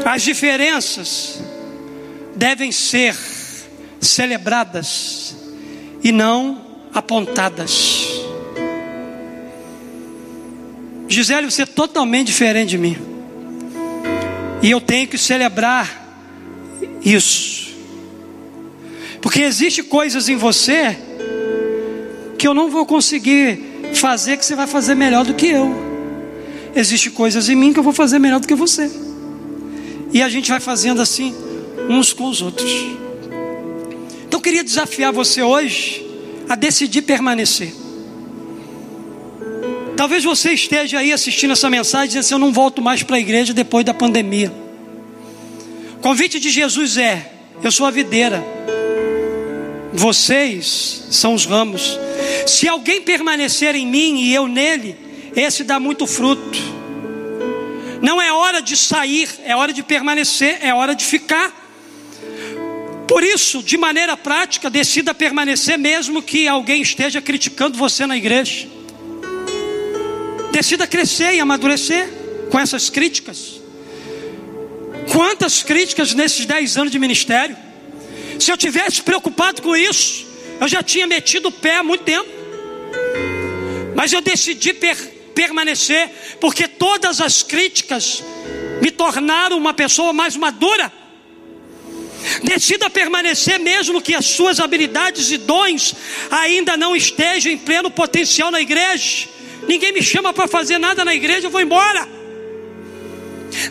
As 0.03 0.21
diferenças 0.21 1.39
devem 2.35 2.71
ser 2.71 3.15
celebradas 4.01 5.35
e 6.03 6.11
não 6.11 6.61
apontadas. 6.93 8.05
Gisele, 11.07 11.49
você 11.49 11.63
é 11.63 11.65
totalmente 11.65 12.27
diferente 12.27 12.69
de 12.69 12.77
mim. 12.77 12.97
E 14.61 14.71
eu 14.71 14.81
tenho 14.81 15.07
que 15.07 15.17
celebrar 15.17 16.03
isso. 17.03 17.75
Porque 19.21 19.41
existe 19.41 19.83
coisas 19.83 20.29
em 20.29 20.35
você 20.35 20.97
que 22.37 22.47
eu 22.47 22.53
não 22.53 22.69
vou 22.69 22.85
conseguir 22.85 23.59
fazer 23.95 24.37
que 24.37 24.45
você 24.45 24.55
vai 24.55 24.67
fazer 24.67 24.95
melhor 24.95 25.25
do 25.25 25.33
que 25.33 25.47
eu. 25.47 25.73
Existe 26.75 27.09
coisas 27.09 27.49
em 27.49 27.55
mim 27.55 27.71
que 27.73 27.79
eu 27.79 27.83
vou 27.83 27.93
fazer 27.93 28.19
melhor 28.19 28.39
do 28.39 28.47
que 28.47 28.55
você. 28.55 28.89
E 30.11 30.21
a 30.21 30.29
gente 30.29 30.49
vai 30.49 30.59
fazendo 30.59 31.01
assim, 31.01 31.33
uns 31.89 32.13
com 32.13 32.25
os 32.29 32.41
outros. 32.41 32.71
Então 34.27 34.39
eu 34.39 34.41
queria 34.41 34.63
desafiar 34.63 35.11
você 35.11 35.41
hoje 35.41 36.05
a 36.47 36.55
decidir 36.55 37.01
permanecer. 37.01 37.73
Talvez 39.95 40.23
você 40.23 40.51
esteja 40.51 40.99
aí 40.99 41.13
assistindo 41.13 41.51
essa 41.51 41.69
mensagem 41.69 42.07
dizendo 42.07 42.21
assim: 42.21 42.33
Eu 42.33 42.39
não 42.39 42.51
volto 42.51 42.81
mais 42.81 43.01
para 43.01 43.15
a 43.15 43.19
igreja 43.19 43.53
depois 43.53 43.85
da 43.85 43.93
pandemia. 43.93 44.51
O 45.97 46.01
convite 46.01 46.39
de 46.39 46.49
Jesus 46.49 46.97
é: 46.97 47.31
Eu 47.63 47.71
sou 47.71 47.85
a 47.85 47.91
videira, 47.91 48.43
vocês 49.93 51.05
são 51.09 51.33
os 51.33 51.45
ramos. 51.45 51.97
Se 52.45 52.67
alguém 52.67 53.01
permanecer 53.01 53.75
em 53.75 53.87
mim 53.87 54.19
e 54.21 54.33
eu 54.33 54.47
nele, 54.47 54.95
esse 55.35 55.63
dá 55.63 55.79
muito 55.79 56.05
fruto. 56.05 56.74
Não 58.01 58.21
é 58.21 58.31
hora 58.31 58.61
de 58.61 58.75
sair, 58.75 59.29
é 59.43 59.55
hora 59.55 59.73
de 59.73 59.83
permanecer, 59.83 60.59
é 60.61 60.73
hora 60.73 60.95
de 60.95 61.05
ficar. 61.05 61.63
Por 63.07 63.23
isso, 63.23 63.61
de 63.61 63.77
maneira 63.77 64.17
prática, 64.17 64.69
decida 64.69 65.13
permanecer, 65.13 65.77
mesmo 65.77 66.21
que 66.21 66.47
alguém 66.47 66.81
esteja 66.81 67.21
criticando 67.21 67.77
você 67.77 68.05
na 68.05 68.17
igreja. 68.17 68.67
Decida 70.51 70.87
crescer 70.87 71.35
e 71.35 71.39
amadurecer 71.39 72.09
com 72.49 72.59
essas 72.59 72.89
críticas. 72.89 73.61
Quantas 75.11 75.61
críticas 75.61 76.13
nesses 76.13 76.45
dez 76.45 76.77
anos 76.77 76.91
de 76.91 76.97
ministério? 76.97 77.55
Se 78.39 78.51
eu 78.51 78.57
tivesse 78.57 79.01
preocupado 79.01 79.61
com 79.61 79.75
isso, 79.75 80.25
eu 80.59 80.67
já 80.67 80.81
tinha 80.81 81.05
metido 81.05 81.49
o 81.49 81.51
pé 81.51 81.77
há 81.77 81.83
muito 81.83 82.03
tempo. 82.03 82.29
Mas 83.95 84.11
eu 84.11 84.21
decidi 84.21 84.73
per 84.73 85.14
permanecer, 85.35 86.09
porque 86.39 86.67
todas 86.67 87.19
as 87.21 87.43
críticas 87.43 88.23
me 88.81 88.89
tornaram 88.89 89.57
uma 89.57 89.73
pessoa 89.73 90.13
mais 90.13 90.35
madura. 90.35 90.91
Decida 92.43 92.89
permanecer 92.89 93.59
mesmo 93.59 94.01
que 94.01 94.15
as 94.15 94.25
suas 94.25 94.59
habilidades 94.59 95.29
e 95.29 95.37
dons 95.37 95.93
ainda 96.31 96.75
não 96.75 96.95
estejam 96.95 97.51
em 97.51 97.57
pleno 97.57 97.91
potencial 97.91 98.49
na 98.49 98.59
igreja. 98.59 99.27
Ninguém 99.67 99.91
me 99.91 100.01
chama 100.01 100.33
para 100.33 100.47
fazer 100.47 100.77
nada 100.77 101.05
na 101.05 101.13
igreja, 101.13 101.47
eu 101.47 101.51
vou 101.51 101.61
embora. 101.61 102.07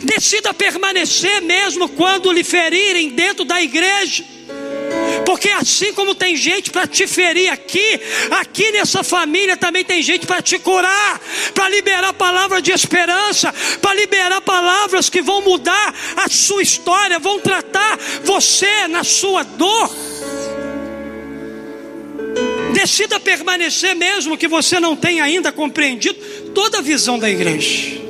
Decida 0.03 0.53
permanecer 0.53 1.41
mesmo 1.41 1.89
quando 1.89 2.31
lhe 2.31 2.43
ferirem 2.43 3.09
dentro 3.09 3.43
da 3.43 3.61
igreja. 3.61 4.23
Porque 5.23 5.49
assim 5.49 5.93
como 5.93 6.15
tem 6.15 6.35
gente 6.35 6.71
para 6.71 6.87
te 6.87 7.07
ferir 7.07 7.51
aqui, 7.51 7.99
aqui 8.31 8.71
nessa 8.71 9.03
família 9.03 9.55
também 9.55 9.83
tem 9.83 10.01
gente 10.01 10.25
para 10.25 10.41
te 10.41 10.57
curar, 10.59 11.21
para 11.53 11.69
liberar 11.69 12.13
palavras 12.13 12.63
de 12.63 12.71
esperança, 12.71 13.53
para 13.81 13.93
liberar 13.93 14.41
palavras 14.41 15.09
que 15.09 15.21
vão 15.21 15.41
mudar 15.41 15.93
a 16.17 16.29
sua 16.29 16.61
história, 16.61 17.19
vão 17.19 17.39
tratar 17.39 17.97
você 18.23 18.87
na 18.87 19.03
sua 19.03 19.43
dor. 19.43 19.89
Decida 22.73 23.19
permanecer 23.19 23.95
mesmo 23.95 24.37
que 24.37 24.47
você 24.47 24.79
não 24.79 24.95
tenha 24.95 25.23
ainda 25.23 25.51
compreendido 25.51 26.19
toda 26.53 26.79
a 26.79 26.81
visão 26.81 27.17
da 27.17 27.29
igreja. 27.29 28.01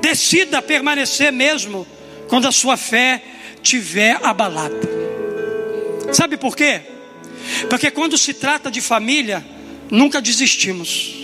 Decida 0.00 0.60
permanecer 0.60 1.32
mesmo 1.32 1.86
quando 2.28 2.46
a 2.46 2.52
sua 2.52 2.76
fé 2.76 3.22
tiver 3.62 4.18
abalada. 4.22 5.11
Sabe 6.12 6.36
por 6.36 6.56
quê? 6.56 6.82
Porque 7.68 7.90
quando 7.90 8.16
se 8.18 8.34
trata 8.34 8.70
de 8.70 8.80
família, 8.80 9.44
nunca 9.90 10.20
desistimos. 10.20 11.14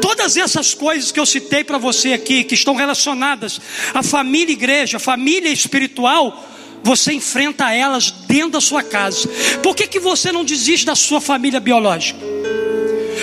Todas 0.00 0.36
essas 0.36 0.74
coisas 0.74 1.12
que 1.12 1.20
eu 1.20 1.26
citei 1.26 1.64
para 1.64 1.78
você 1.78 2.12
aqui, 2.12 2.44
que 2.44 2.54
estão 2.54 2.74
relacionadas 2.74 3.60
à 3.92 4.02
família 4.02 4.52
igreja, 4.52 4.98
família 4.98 5.50
espiritual, 5.50 6.44
você 6.82 7.12
enfrenta 7.12 7.72
elas 7.72 8.10
dentro 8.10 8.50
da 8.50 8.60
sua 8.60 8.82
casa. 8.82 9.28
Por 9.62 9.74
que, 9.74 9.86
que 9.86 9.98
você 9.98 10.30
não 10.30 10.44
desiste 10.44 10.86
da 10.86 10.94
sua 10.94 11.20
família 11.20 11.60
biológica? 11.60 12.20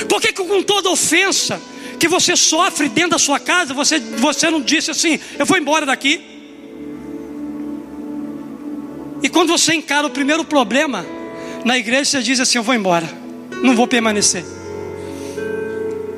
Por 0.09 0.21
que, 0.21 0.33
que 0.33 0.43
com 0.43 0.61
toda 0.63 0.89
ofensa 0.89 1.61
que 1.99 2.07
você 2.07 2.35
sofre 2.35 2.89
dentro 2.89 3.11
da 3.11 3.19
sua 3.19 3.39
casa, 3.39 3.73
você, 3.73 3.99
você 3.99 4.49
não 4.49 4.61
disse 4.61 4.91
assim, 4.91 5.19
eu 5.39 5.45
vou 5.45 5.57
embora 5.57 5.85
daqui? 5.85 6.32
E 9.23 9.29
quando 9.29 9.49
você 9.49 9.73
encara 9.73 10.05
o 10.05 10.09
primeiro 10.09 10.43
problema 10.43 11.05
na 11.63 11.77
igreja, 11.77 12.05
você 12.05 12.21
diz 12.21 12.39
assim: 12.39 12.57
Eu 12.57 12.63
vou 12.63 12.75
embora, 12.75 13.09
não 13.63 13.75
vou 13.75 13.87
permanecer. 13.87 14.43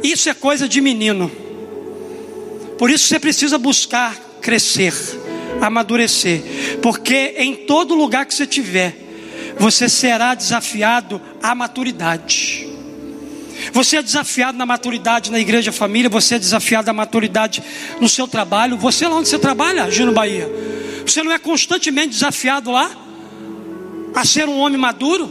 Isso 0.03 0.27
é 0.29 0.33
coisa 0.33 0.67
de 0.67 0.81
menino. 0.81 1.31
Por 2.77 2.89
isso 2.89 3.07
você 3.07 3.19
precisa 3.19 3.57
buscar 3.57 4.13
crescer 4.41 4.93
amadurecer, 5.61 6.41
porque 6.81 7.35
em 7.37 7.55
todo 7.55 7.95
lugar 7.95 8.25
que 8.25 8.33
você 8.33 8.45
tiver, 8.45 8.95
você 9.57 9.87
será 9.87 10.33
desafiado 10.33 11.21
à 11.41 11.55
maturidade. 11.55 12.67
Você 13.71 13.97
é 13.97 14.03
desafiado 14.03 14.57
na 14.57 14.65
maturidade 14.65 15.31
na 15.31 15.39
igreja 15.39 15.71
família, 15.71 16.09
você 16.09 16.35
é 16.35 16.39
desafiado 16.39 16.89
à 16.89 16.93
maturidade 16.93 17.63
no 17.99 18.07
seu 18.07 18.27
trabalho, 18.27 18.77
você 18.77 19.07
lá 19.07 19.15
onde 19.15 19.29
você 19.29 19.39
trabalha, 19.39 19.89
Gino 19.89 20.11
Bahia. 20.11 20.49
Você 21.05 21.23
não 21.23 21.31
é 21.31 21.37
constantemente 21.37 22.09
desafiado 22.09 22.71
lá 22.71 22.89
a 24.13 24.25
ser 24.25 24.47
um 24.47 24.57
homem 24.59 24.77
maduro? 24.77 25.29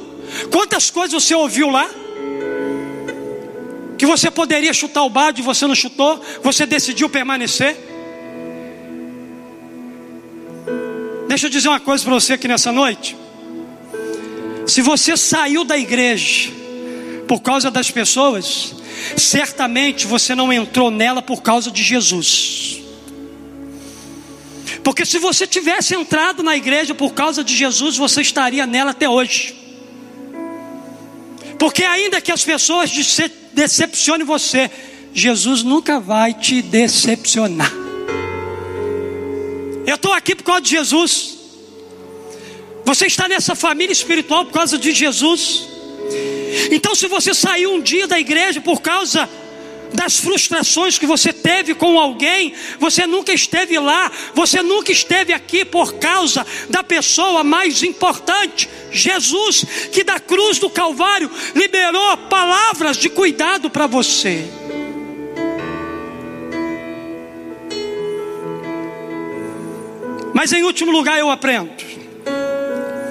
Quantas 0.50 0.90
coisas 0.90 1.22
você 1.22 1.34
ouviu 1.34 1.70
lá? 1.70 1.88
Que 3.98 4.06
você 4.06 4.30
poderia 4.30 4.72
chutar 4.72 5.02
o 5.02 5.10
balde 5.10 5.42
você 5.42 5.66
não 5.66 5.74
chutou, 5.74 6.22
você 6.42 6.66
decidiu 6.66 7.08
permanecer. 7.08 7.76
Deixa 11.28 11.46
eu 11.46 11.50
dizer 11.50 11.68
uma 11.68 11.80
coisa 11.80 12.04
para 12.04 12.14
você 12.14 12.34
aqui 12.34 12.46
nessa 12.46 12.70
noite. 12.70 13.16
Se 14.66 14.80
você 14.80 15.16
saiu 15.16 15.64
da 15.64 15.76
igreja 15.76 16.50
por 17.26 17.40
causa 17.40 17.70
das 17.70 17.90
pessoas, 17.90 18.74
certamente 19.16 20.06
você 20.06 20.34
não 20.34 20.52
entrou 20.52 20.90
nela 20.90 21.20
por 21.20 21.42
causa 21.42 21.70
de 21.70 21.82
Jesus. 21.82 22.83
Porque 24.82 25.04
se 25.04 25.18
você 25.18 25.46
tivesse 25.46 25.94
entrado 25.94 26.42
na 26.42 26.56
igreja 26.56 26.94
por 26.94 27.14
causa 27.14 27.44
de 27.44 27.54
Jesus, 27.54 27.96
você 27.96 28.20
estaria 28.20 28.66
nela 28.66 28.90
até 28.90 29.08
hoje. 29.08 29.54
Porque 31.58 31.84
ainda 31.84 32.20
que 32.20 32.32
as 32.32 32.44
pessoas 32.44 32.90
decepcionem 33.52 34.26
você, 34.26 34.70
Jesus 35.12 35.62
nunca 35.62 36.00
vai 36.00 36.34
te 36.34 36.60
decepcionar. 36.60 37.72
Eu 39.86 39.94
estou 39.94 40.12
aqui 40.12 40.34
por 40.34 40.44
causa 40.44 40.62
de 40.62 40.70
Jesus. 40.70 41.38
Você 42.84 43.06
está 43.06 43.28
nessa 43.28 43.54
família 43.54 43.92
espiritual 43.92 44.44
por 44.44 44.52
causa 44.52 44.76
de 44.76 44.92
Jesus. 44.92 45.68
Então, 46.70 46.94
se 46.94 47.06
você 47.06 47.32
saiu 47.32 47.72
um 47.74 47.80
dia 47.80 48.06
da 48.06 48.18
igreja 48.18 48.60
por 48.60 48.80
causa 48.80 49.28
das 49.94 50.18
frustrações 50.18 50.98
que 50.98 51.06
você 51.06 51.32
teve 51.32 51.72
com 51.72 51.98
alguém, 51.98 52.52
você 52.80 53.06
nunca 53.06 53.32
esteve 53.32 53.78
lá, 53.78 54.10
você 54.34 54.60
nunca 54.60 54.90
esteve 54.90 55.32
aqui 55.32 55.64
por 55.64 55.94
causa 55.94 56.44
da 56.68 56.82
pessoa 56.82 57.44
mais 57.44 57.82
importante, 57.82 58.68
Jesus, 58.90 59.64
que 59.92 60.02
da 60.02 60.18
cruz 60.18 60.58
do 60.58 60.68
Calvário 60.68 61.30
liberou 61.54 62.16
palavras 62.16 62.96
de 62.96 63.08
cuidado 63.08 63.70
para 63.70 63.86
você. 63.86 64.44
Mas 70.34 70.52
em 70.52 70.64
último 70.64 70.90
lugar 70.90 71.18
eu 71.20 71.30
aprendo 71.30 71.70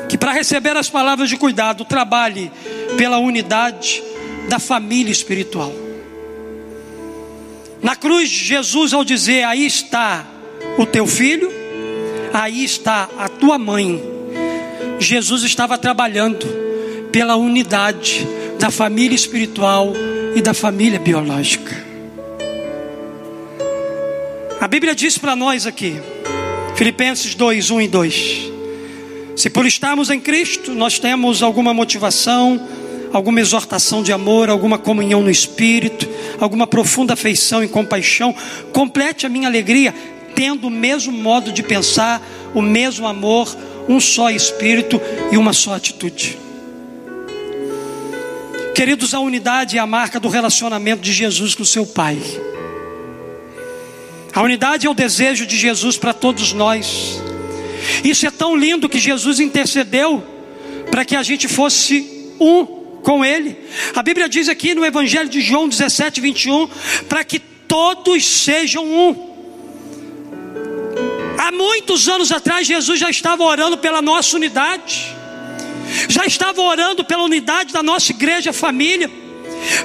que 0.10 0.18
para 0.18 0.34
receber 0.34 0.76
as 0.76 0.90
palavras 0.90 1.30
de 1.30 1.38
cuidado, 1.38 1.86
trabalhe 1.86 2.52
pela 2.98 3.18
unidade 3.18 4.04
da 4.50 4.60
família 4.60 5.12
espiritual. 5.12 5.74
Na 7.84 7.98
cruz, 7.98 8.30
Jesus, 8.30 8.94
ao 8.94 9.04
dizer: 9.04 9.44
Aí 9.44 9.66
está 9.66 10.26
o 10.78 10.86
teu 10.86 11.06
filho, 11.06 11.52
aí 12.34 12.64
está 12.64 13.10
a 13.18 13.28
tua 13.28 13.60
mãe, 13.60 14.02
Jesus 14.98 15.44
estava 15.44 15.78
trabalhando 15.78 16.48
pela 17.12 17.36
unidade 17.36 18.26
da 18.58 18.72
família 18.72 19.16
espiritual 19.16 19.94
e 20.34 20.42
da 20.42 20.54
família 20.54 20.98
biológica. 20.98 21.84
A 24.62 24.68
Bíblia 24.68 24.96
diz 24.96 25.18
para 25.18 25.36
nós 25.36 25.68
aqui, 25.68 26.00
Filipenses 26.76 27.36
2, 27.36 27.70
1 27.70 27.82
e 27.82 27.88
2. 27.90 28.54
Se 29.36 29.50
por 29.50 29.66
estarmos 29.66 30.10
em 30.10 30.22
Cristo, 30.22 30.74
nós 30.74 31.00
temos 31.00 31.44
alguma 31.44 31.74
motivação, 31.74 32.66
alguma 33.14 33.40
exortação 33.40 34.02
de 34.02 34.12
amor, 34.12 34.50
alguma 34.50 34.78
comunhão 34.78 35.22
no 35.22 35.30
Espírito, 35.30 36.10
alguma 36.40 36.66
profunda 36.66 37.14
afeição 37.14 37.64
e 37.64 37.68
compaixão, 37.68 38.36
complete 38.74 39.26
a 39.26 39.30
minha 39.30 39.48
alegria, 39.48 39.94
tendo 40.36 40.68
o 40.68 40.72
mesmo 40.72 41.14
modo 41.14 41.52
de 41.52 41.62
pensar, 41.62 42.22
o 42.56 42.62
mesmo 42.62 43.08
amor, 43.08 43.56
um 43.88 44.00
só 44.00 44.32
Espírito 44.32 45.00
e 45.32 45.38
uma 45.38 45.54
só 45.54 45.76
atitude. 45.76 46.40
Queridos, 48.74 49.14
a 49.14 49.20
unidade 49.20 49.78
é 49.78 49.80
a 49.80 49.86
marca 49.86 50.20
do 50.20 50.28
relacionamento 50.28 51.04
de 51.04 51.14
Jesus 51.14 51.54
com 51.54 51.64
seu 51.64 51.86
Pai. 51.86 52.18
A 54.34 54.42
unidade 54.42 54.88
é 54.88 54.90
o 54.90 54.96
desejo 54.96 55.46
de 55.46 55.56
Jesus 55.56 55.96
para 55.96 56.12
todos 56.12 56.54
nós. 56.54 57.22
Isso 58.04 58.26
é 58.26 58.32
tão 58.32 58.56
lindo 58.56 58.90
que 58.90 58.98
Jesus 58.98 59.40
intercedeu 59.40 60.24
para 60.90 61.06
que 61.06 61.16
a 61.16 61.22
gente 61.22 61.48
fosse 61.48 62.34
um 62.40 62.73
com 63.04 63.24
Ele. 63.24 63.56
A 63.94 64.02
Bíblia 64.02 64.28
diz 64.28 64.50
aqui 64.50 64.74
no 64.74 64.86
Evangelho 64.86 65.30
de 65.30 65.42
João 65.42 65.68
17, 65.68 66.22
21, 66.22 66.68
para 67.08 67.24
que 67.24 67.40
todos 67.40 68.26
sejam 68.26 68.86
um. 68.86 69.34
Há 71.38 71.52
muitos 71.52 72.08
anos 72.08 72.32
atrás, 72.32 72.66
Jesus 72.66 73.00
já 73.00 73.10
estava 73.10 73.44
orando 73.44 73.78
pela 73.78 74.02
nossa 74.02 74.36
unidade, 74.36 75.14
já 76.08 76.26
estava 76.26 76.62
orando 76.62 77.04
pela 77.04 77.24
unidade 77.24 77.74
da 77.74 77.84
nossa 77.84 78.12
igreja, 78.12 78.54
família 78.54 79.10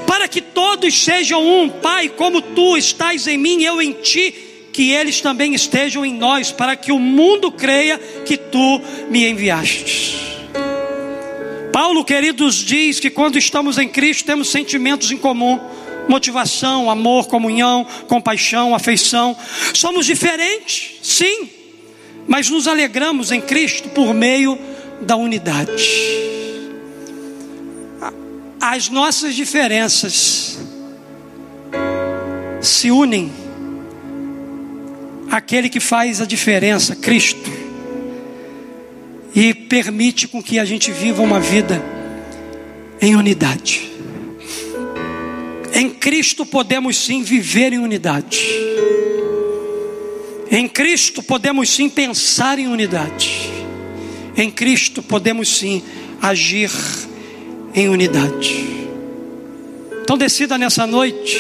para 0.07 0.27
que 0.29 0.41
todos 0.41 1.05
sejam 1.05 1.47
um, 1.47 1.69
Pai, 1.69 2.09
como 2.09 2.41
tu 2.41 2.77
estás 2.77 3.27
em 3.27 3.39
mim, 3.39 3.63
eu 3.63 3.81
em 3.81 3.93
ti, 3.93 4.35
que 4.73 4.91
eles 4.91 5.21
também 5.21 5.55
estejam 5.55 6.05
em 6.05 6.15
nós, 6.15 6.51
para 6.51 6.77
que 6.77 6.93
o 6.93 6.99
mundo 6.99 7.51
creia 7.51 7.99
que 7.99 8.37
tu 8.37 8.81
me 9.11 9.29
enviaste. 9.29 10.28
Paulo, 11.73 12.05
queridos, 12.05 12.57
diz 12.57 13.01
que 13.01 13.11
quando 13.11 13.39
estamos 13.39 13.79
em 13.79 13.89
Cristo 13.89 14.27
temos 14.27 14.51
sentimentos 14.51 15.11
em 15.11 15.17
comum, 15.17 15.61
motivação, 16.09 16.91
amor, 16.91 17.29
comunhão, 17.29 17.87
compaixão, 18.07 18.75
afeição. 18.75 19.37
Somos 19.75 20.07
diferentes, 20.07 20.95
sim, 21.03 21.49
mas 22.27 22.49
nos 22.49 22.67
alegramos 22.67 23.31
em 23.31 23.41
Cristo 23.41 23.89
por 23.91 24.13
meio 24.15 24.59
da 25.01 25.17
unidade 25.17 26.29
as 28.61 28.89
nossas 28.89 29.35
diferenças 29.35 30.59
se 32.61 32.91
unem 32.91 33.33
àquele 35.31 35.69
que 35.69 35.81
faz 35.81 36.21
a 36.21 36.27
diferença, 36.27 36.97
Cristo. 36.97 37.58
E 39.41 39.55
permite 39.55 40.27
com 40.27 40.43
que 40.43 40.59
a 40.59 40.65
gente 40.65 40.91
viva 40.91 41.23
uma 41.23 41.39
vida 41.39 41.81
em 43.01 43.15
unidade. 43.15 43.89
Em 45.73 45.91
Cristo 45.91 46.45
podemos 46.45 46.97
sim 46.97 47.23
viver 47.23 47.73
em 47.73 47.79
unidade. 47.79 48.45
Em 50.51 50.67
Cristo 50.67 51.23
podemos 51.23 51.71
sim 51.71 51.89
pensar 51.89 52.59
em 52.59 52.67
unidade. 52.67 53.49
Em 54.37 54.51
Cristo 54.51 55.05
podemos 55.05 55.57
sim 55.57 55.85
agir 56.21 56.73
em 57.73 57.89
unidade. 57.89 58.67
Então 60.03 60.19
decida 60.19 60.59
nessa 60.59 60.85
noite 60.85 61.39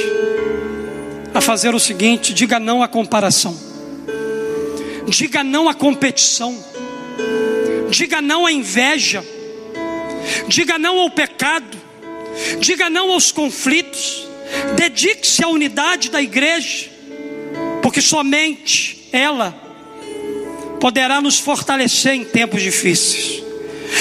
a 1.34 1.40
fazer 1.40 1.74
o 1.74 1.80
seguinte: 1.80 2.32
diga 2.32 2.60
não 2.60 2.80
à 2.80 2.86
comparação, 2.86 3.58
diga 5.08 5.42
não 5.42 5.68
à 5.68 5.74
competição, 5.74 6.56
diga 7.90 8.20
não 8.20 8.46
à 8.46 8.52
inveja, 8.52 9.24
diga 10.46 10.78
não 10.78 10.98
ao 10.98 11.10
pecado, 11.10 11.76
diga 12.60 12.88
não 12.88 13.10
aos 13.10 13.32
conflitos, 13.32 14.26
dedique-se 14.76 15.42
à 15.42 15.48
unidade 15.48 16.10
da 16.10 16.22
igreja, 16.22 16.90
porque 17.82 18.00
somente 18.00 19.08
ela 19.12 19.68
poderá 20.80 21.20
nos 21.20 21.38
fortalecer 21.38 22.14
em 22.14 22.24
tempos 22.24 22.62
difíceis. 22.62 23.42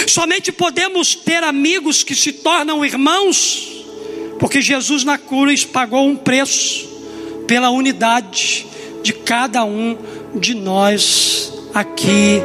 Somente 0.07 0.51
podemos 0.51 1.15
ter 1.15 1.43
amigos 1.43 2.03
que 2.03 2.15
se 2.15 2.31
tornam 2.31 2.85
irmãos, 2.85 3.85
porque 4.39 4.61
Jesus 4.61 5.03
na 5.03 5.17
cruz 5.17 5.63
pagou 5.65 6.07
um 6.07 6.15
preço 6.15 6.87
pela 7.47 7.69
unidade 7.69 8.67
de 9.01 9.13
cada 9.13 9.63
um 9.63 9.97
de 10.35 10.53
nós 10.53 11.51
aqui 11.73 12.41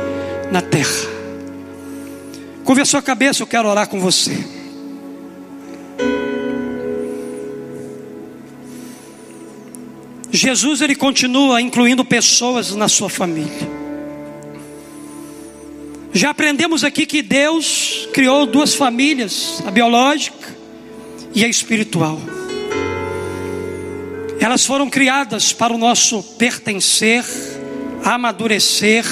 na 0.51 0.63
terra. 0.63 1.12
Curva 2.73 2.85
a 2.85 2.87
sua 2.87 3.03
cabeça, 3.03 3.43
eu 3.43 3.47
quero 3.47 3.69
orar 3.69 3.87
com 3.87 4.01
você. 4.01 4.33
Jesus 10.31 10.81
ele 10.81 10.95
continua 10.95 11.61
incluindo 11.61 12.03
pessoas 12.03 12.75
na 12.75 12.89
sua 12.89 13.11
família. 13.11 13.69
Já 16.15 16.31
aprendemos 16.31 16.83
aqui 16.83 17.05
que 17.05 17.21
Deus 17.21 18.09
criou 18.15 18.47
duas 18.47 18.75
famílias, 18.75 19.63
a 19.67 19.71
biológica 19.71 20.57
e 21.35 21.45
a 21.45 21.49
espiritual. 21.49 22.19
Elas 24.41 24.65
foram 24.65 24.89
criadas 24.89 25.53
para 25.53 25.75
o 25.75 25.79
nosso 25.79 26.23
pertencer, 26.39 27.23
amadurecer 28.03 29.05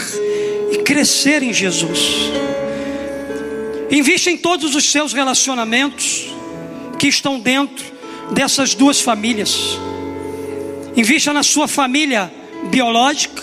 e 0.73 0.79
crescer 0.79 1.43
em 1.43 1.53
Jesus. 1.53 2.41
Invista 3.91 4.31
em 4.31 4.37
todos 4.37 4.77
os 4.77 4.85
seus 4.91 5.13
relacionamentos 5.13 6.27
que 6.99 7.09
estão 7.09 7.41
dentro 7.41 7.85
dessas 8.31 8.75
duas 8.75 9.01
famílias. 9.01 9.79
Invista 10.97 11.33
na 11.33 11.43
sua 11.43 11.67
família 11.67 12.33
biológica, 12.71 13.43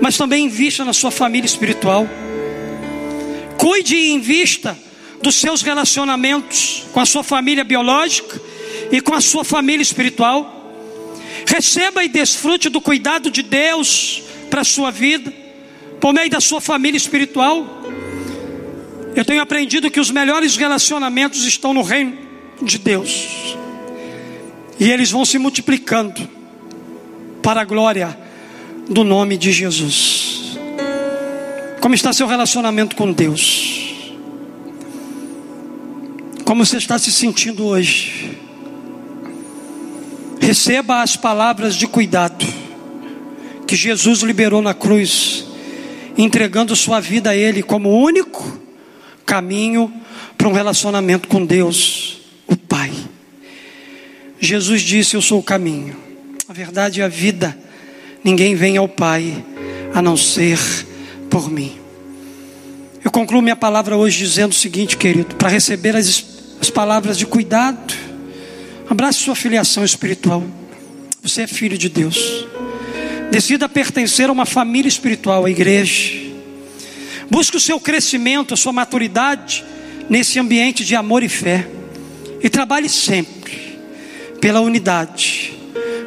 mas 0.00 0.16
também 0.16 0.44
invista 0.44 0.84
na 0.84 0.92
sua 0.92 1.10
família 1.10 1.46
espiritual. 1.46 2.08
Cuide 3.58 3.96
e 3.96 4.12
invista 4.12 4.78
dos 5.20 5.34
seus 5.34 5.62
relacionamentos 5.62 6.84
com 6.92 7.00
a 7.00 7.06
sua 7.06 7.24
família 7.24 7.64
biológica 7.64 8.40
e 8.92 9.00
com 9.00 9.14
a 9.14 9.20
sua 9.20 9.44
família 9.44 9.82
espiritual. 9.82 10.58
Receba 11.44 12.04
e 12.04 12.08
desfrute 12.08 12.68
do 12.68 12.80
cuidado 12.80 13.30
de 13.30 13.42
Deus 13.42 14.22
para 14.48 14.60
a 14.60 14.64
sua 14.64 14.90
vida, 14.90 15.32
por 16.00 16.12
meio 16.12 16.30
da 16.30 16.40
sua 16.40 16.60
família 16.60 16.96
espiritual. 16.96 17.79
Eu 19.20 19.24
tenho 19.26 19.42
aprendido 19.42 19.90
que 19.90 20.00
os 20.00 20.10
melhores 20.10 20.56
relacionamentos 20.56 21.44
estão 21.44 21.74
no 21.74 21.82
reino 21.82 22.16
de 22.62 22.78
Deus, 22.78 23.54
e 24.78 24.90
eles 24.90 25.10
vão 25.10 25.26
se 25.26 25.38
multiplicando 25.38 26.26
para 27.42 27.60
a 27.60 27.64
glória 27.66 28.18
do 28.88 29.04
nome 29.04 29.36
de 29.36 29.52
Jesus. 29.52 30.58
Como 31.82 31.94
está 31.94 32.14
seu 32.14 32.26
relacionamento 32.26 32.96
com 32.96 33.12
Deus? 33.12 34.06
Como 36.42 36.64
você 36.64 36.78
está 36.78 36.98
se 36.98 37.12
sentindo 37.12 37.66
hoje? 37.66 38.38
Receba 40.40 41.02
as 41.02 41.14
palavras 41.14 41.74
de 41.74 41.86
cuidado 41.86 42.46
que 43.66 43.76
Jesus 43.76 44.20
liberou 44.20 44.62
na 44.62 44.72
cruz, 44.72 45.44
entregando 46.16 46.74
sua 46.74 47.00
vida 47.00 47.28
a 47.28 47.36
Ele 47.36 47.62
como 47.62 48.02
único 48.02 48.59
caminho 49.30 49.92
para 50.36 50.48
um 50.48 50.52
relacionamento 50.52 51.28
com 51.28 51.46
Deus, 51.46 52.18
o 52.48 52.56
Pai. 52.56 52.90
Jesus 54.40 54.82
disse: 54.82 55.14
Eu 55.14 55.22
sou 55.22 55.38
o 55.38 55.42
caminho 55.42 56.10
a 56.48 56.52
verdade 56.52 56.98
e 56.98 57.02
a 57.02 57.06
vida. 57.06 57.56
Ninguém 58.24 58.56
vem 58.56 58.76
ao 58.76 58.88
Pai 58.88 59.44
a 59.94 60.02
não 60.02 60.16
ser 60.16 60.58
por 61.30 61.48
mim. 61.48 61.78
Eu 63.04 63.10
concluo 63.12 63.40
minha 63.40 63.54
palavra 63.54 63.96
hoje 63.96 64.18
dizendo 64.18 64.50
o 64.50 64.54
seguinte, 64.54 64.96
querido: 64.96 65.36
para 65.36 65.48
receber 65.48 65.94
as, 65.94 66.24
as 66.60 66.68
palavras 66.68 67.16
de 67.16 67.24
cuidado, 67.24 67.94
abrace 68.88 69.20
sua 69.20 69.36
filiação 69.36 69.84
espiritual. 69.84 70.42
Você 71.22 71.42
é 71.42 71.46
filho 71.46 71.78
de 71.78 71.88
Deus. 71.88 72.44
Decida 73.30 73.68
pertencer 73.68 74.28
a 74.28 74.32
uma 74.32 74.44
família 74.44 74.88
espiritual, 74.88 75.44
a 75.44 75.50
igreja. 75.50 76.29
Busque 77.30 77.56
o 77.56 77.60
seu 77.60 77.78
crescimento, 77.78 78.54
a 78.54 78.56
sua 78.56 78.72
maturidade 78.72 79.64
nesse 80.08 80.38
ambiente 80.38 80.84
de 80.84 80.96
amor 80.96 81.22
e 81.22 81.28
fé. 81.28 81.68
E 82.42 82.48
trabalhe 82.48 82.88
sempre 82.88 83.78
pela 84.40 84.60
unidade 84.60 85.54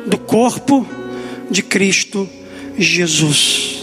do 0.05 0.17
corpo 0.17 0.85
de 1.49 1.61
Cristo 1.63 2.29
Jesus. 2.77 3.82